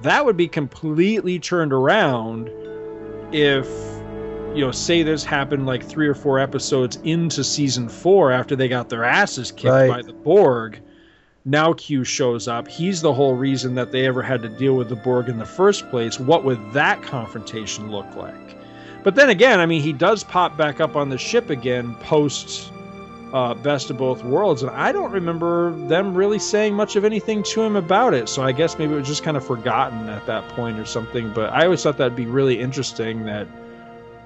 [0.02, 2.50] That would be completely turned around
[3.32, 3.66] if
[4.58, 8.66] you know, say this happened like three or four episodes into season four after they
[8.66, 9.88] got their asses kicked Right.
[9.88, 10.80] by the Borg.
[11.44, 12.66] Now Q shows up.
[12.66, 15.46] He's the whole reason that they ever had to deal with the Borg in the
[15.46, 16.18] first place.
[16.18, 18.56] What would that confrontation look like?
[19.04, 22.72] But then again, I mean, he does pop back up on the ship again post
[23.32, 27.44] uh, Best of Both Worlds, and I don't remember them really saying much of anything
[27.44, 28.28] to him about it.
[28.28, 31.32] So I guess maybe it was just kind of forgotten at that point or something.
[31.32, 33.46] But I always thought that'd be really interesting that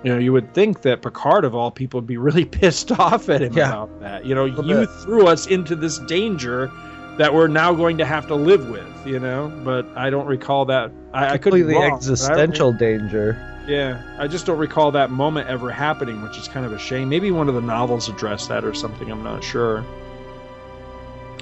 [0.05, 3.29] you know, you would think that Picard of all people would be really pissed off
[3.29, 3.69] at him Yeah.
[3.69, 4.27] about that.
[4.27, 4.89] You know, you bit.
[5.03, 6.71] threw us into this danger
[7.19, 8.87] that we're now going to have to live with.
[9.07, 10.93] You know, but I don't recall that.
[11.13, 13.65] I, I completely wrong, I existential danger.
[13.69, 17.09] yeah, I just don't recall that moment ever happening, which is kind of a shame.
[17.09, 19.11] Maybe one of the novels addressed that or something.
[19.11, 19.85] I'm not sure,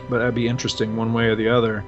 [0.09, 1.85] but that'd be interesting one way or the other.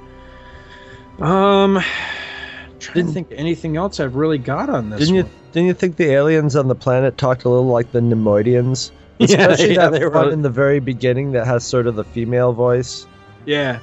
[1.20, 1.82] Um,
[2.78, 5.00] trying Didn't- to think of anything else I've really got on this.
[5.00, 5.64] Didn't you one.
[5.64, 8.90] didn't you think the aliens on the planet talked a little like the Neimoidians?
[9.18, 11.94] Yeah, Especially yeah, that they one were- in the very beginning that has sort of
[11.94, 13.06] the female voice.
[13.46, 13.78] Yeah.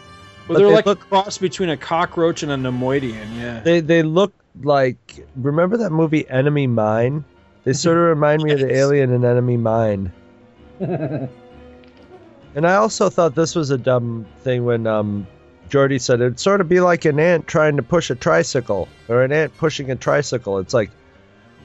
[0.48, 3.38] But Well, they're they like look- a cross between a cockroach and a Neimoidian.
[3.38, 3.60] Yeah.
[3.62, 4.34] They they look
[4.64, 7.24] like remember that movie Enemy Mine?
[7.64, 10.12] They sort of remind me of the alien in Enemy Mine.
[12.56, 15.28] And I also thought this was a dumb thing when um,
[15.70, 19.22] Geordi said it'd sort of be like an ant trying to push a tricycle or
[19.24, 20.58] an ant pushing a tricycle.
[20.58, 20.90] It's like,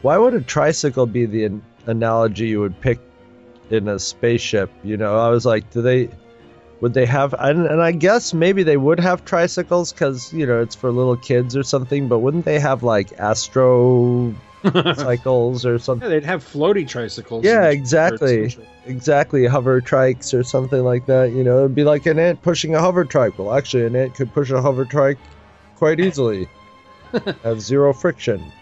[0.05, 2.98] why would a tricycle be the an- analogy you would pick
[3.70, 4.70] in a spaceship?
[4.82, 6.10] You know, I was like, do they,
[6.82, 10.60] would they have, and, and I guess maybe they would have tricycles because, you know,
[10.60, 14.35] it's for little kids or something, but wouldn't they have like astro
[14.94, 16.06] cycles or something?
[16.06, 17.43] Yeah, they'd have floaty tricycles.
[17.43, 18.55] Yeah, exactly.
[18.85, 21.32] Exactly, hover trikes or something like that.
[21.32, 23.39] You know, it'd be like an ant pushing a hover trike.
[23.39, 25.16] Well, actually, an ant could push a hover trike
[25.76, 26.47] quite easily,
[27.43, 28.52] have zero friction.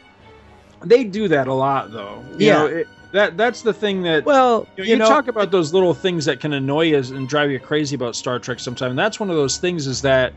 [0.85, 2.23] They do that a lot, though.
[2.39, 2.53] You Yeah.
[2.59, 4.25] know, it, that that's the thing that.
[4.25, 6.97] Well, you, know, you you know- talk about those little things that can annoy you
[6.99, 8.97] and drive you crazy about Star Trek sometimes.
[8.97, 10.33] That's one of those things is that,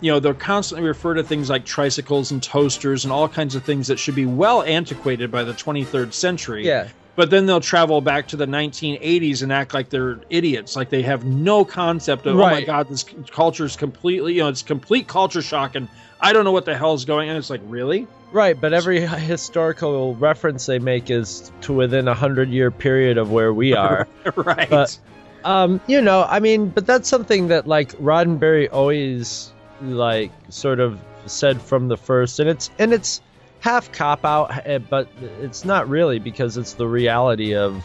[0.00, 3.64] you know, they'll constantly refer to things like tricycles and toasters and all kinds of
[3.64, 6.66] things that should be well antiquated by the 23rd century.
[6.66, 6.88] Yeah.
[7.16, 11.02] But then they'll travel back to the 1980s and act like they're idiots, like they
[11.02, 15.08] have no concept of, oh my God, this culture is completely, you know, it's complete
[15.08, 15.88] culture shock, and
[16.20, 17.34] I don't know what the hell is going on.
[17.34, 18.06] It's like, really?
[18.30, 23.30] Right, but every historical reference they make is to within a hundred year period of
[23.30, 24.06] where we are.
[24.36, 24.68] right.
[24.68, 24.98] But,
[25.44, 30.98] um, you know, I mean, but that's something that like Roddenberry always like sort of
[31.26, 33.20] said from the first, and it's and it's
[33.60, 35.08] half cop out, eh, but
[35.40, 37.84] it's not really because it's the reality of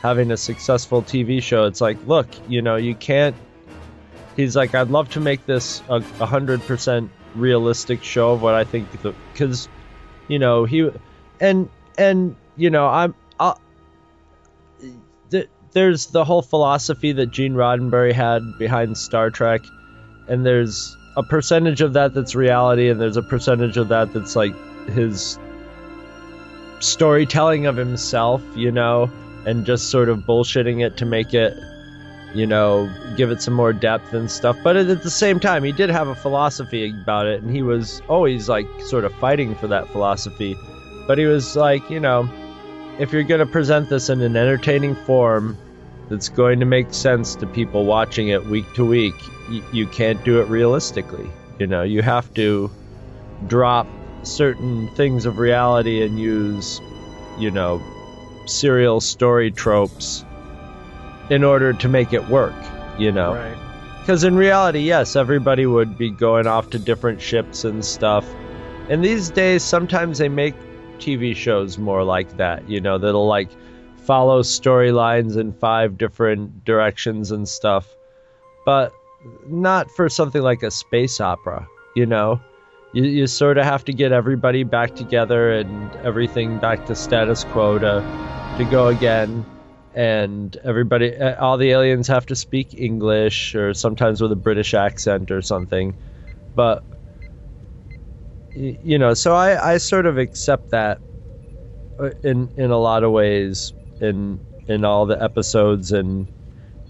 [0.00, 1.64] having a successful TV show.
[1.64, 3.36] It's like, look, you know, you can't.
[4.36, 8.54] He's like, I'd love to make this a a hundred percent realistic show of what
[8.54, 9.68] I think the because,
[10.32, 10.90] you know, he
[11.40, 11.68] and
[11.98, 13.14] and you know, I'm
[15.30, 19.62] th- there's the whole philosophy that Gene Roddenberry had behind Star Trek,
[20.28, 24.36] and there's a percentage of that that's reality, and there's a percentage of that that's
[24.36, 24.54] like
[24.88, 25.38] his
[26.80, 29.10] storytelling of himself, you know,
[29.46, 31.56] and just sort of bullshitting it to make it,
[32.34, 34.56] you know, give it some more depth and stuff.
[34.64, 38.00] But at the same time, he did have a philosophy about it, and he was
[38.08, 40.56] always like sort of fighting for that philosophy.
[41.06, 42.28] But he was like, you know,
[42.98, 45.58] if you're going to present this in an entertaining form
[46.08, 49.14] that's going to make sense to people watching it week to week,
[49.48, 51.30] y- you can't do it realistically.
[51.58, 52.70] You know, you have to
[53.46, 53.86] drop
[54.22, 56.80] certain things of reality and use,
[57.38, 57.82] you know,
[58.46, 60.24] serial story tropes
[61.32, 62.54] in order to make it work,
[62.98, 63.34] you know.
[63.34, 63.56] Right.
[64.00, 68.28] Because in reality, yes, everybody would be going off to different ships and stuff.
[68.90, 70.54] And these days, sometimes they make
[70.98, 73.48] TV shows more like that, you know, that'll like
[74.04, 77.88] follow storylines in five different directions and stuff.
[78.66, 78.92] But
[79.46, 82.42] not for something like a space opera, you know.
[82.92, 87.44] You, you sort of have to get everybody back together and everything back to status
[87.44, 89.46] quo to, to go again
[89.94, 94.74] and everybody uh, all the aliens have to speak english or sometimes with a british
[94.74, 95.94] accent or something.
[96.54, 96.84] But
[98.54, 101.00] you know so i i sort of accept that
[101.98, 106.28] uh, in in a lot of ways in in all the episodes and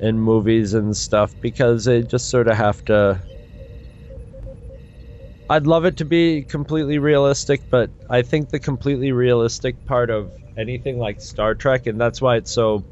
[0.00, 3.22] in movies and stuff because they just sort of have to
[5.52, 10.32] I'd love it to be completely realistic, but I think the completely realistic part of
[10.56, 12.84] anything like Star Trek, and that's why it's so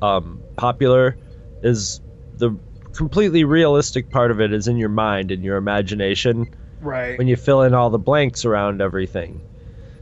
[0.00, 1.16] um, popular,
[1.62, 2.00] is
[2.38, 2.58] the
[2.92, 6.48] completely realistic part of it is in your mind and your imagination.
[6.80, 7.16] Right.
[7.16, 9.40] When you fill in all the blanks around everything.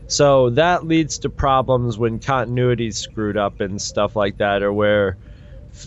[0.06, 5.16] So that leads to problems when continuity's screwed up and stuff like that, or where,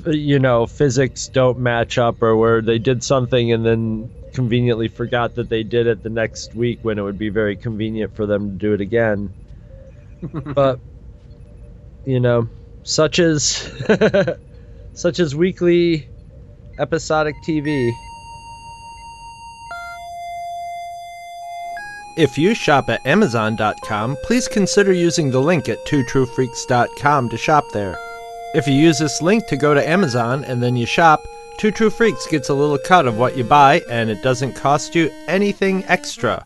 [0.06, 5.36] you know, physics don't match up, or where they did something and then conveniently forgot
[5.36, 8.52] that they did it the next week when it would be very convenient for them
[8.52, 9.34] to do it again.
[10.32, 10.80] But,
[12.06, 12.48] you know,
[12.84, 13.72] such as
[14.94, 16.08] such as weekly
[16.80, 17.92] episodic TV.
[22.16, 27.98] If you shop at Amazon.com, please consider using the link at twotruefreaks.com to shop there.
[28.54, 31.24] If you use this link to go to Amazon and then you shop,
[31.58, 34.94] Two True Freaks gets a little cut of what you buy and it doesn't cost
[34.94, 36.46] you anything extra.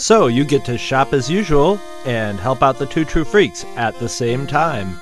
[0.00, 3.98] So you get to shop as usual and help out the Two True Freaks at
[3.98, 4.98] the same time.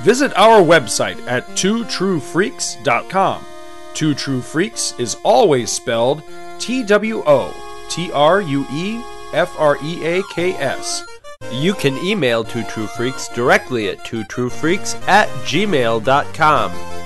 [0.00, 3.44] Visit our website at twotruefreaks.com.
[3.92, 6.22] Two True Freaks is always spelled
[6.58, 7.54] T W O
[7.90, 9.02] T R U E
[9.34, 11.06] F R E A K S.
[11.52, 17.05] You can email Two True Freaks directly at twotruefreaks at gmail.com.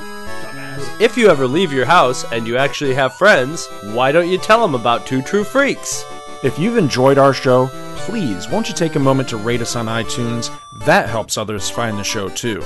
[0.99, 4.61] If you ever leave your house and you actually have friends, why don't you tell
[4.61, 6.03] them about Two True Freaks?
[6.43, 7.67] If you've enjoyed our show,
[7.97, 10.49] please won't you take a moment to rate us on iTunes?
[10.85, 12.61] That helps others find the show too.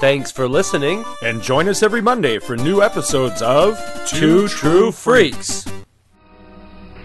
[0.00, 1.04] Thanks for listening.
[1.22, 5.66] And join us every Monday for new episodes of Two True Freaks.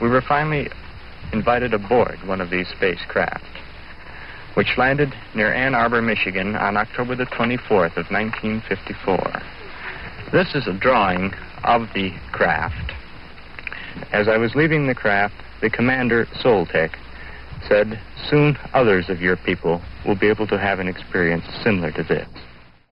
[0.02, 0.70] We were finally
[1.34, 3.44] invited aboard one of these spacecraft,
[4.54, 9.42] which landed near Ann Arbor, Michigan on October the 24th of 1954.
[10.32, 11.34] This is a drawing
[11.64, 12.94] of the craft.
[14.12, 16.98] As I was leaving the craft, the commander, Soltec,
[17.68, 18.00] said,
[18.30, 22.28] Soon others of your people will be able to have an experience similar to this.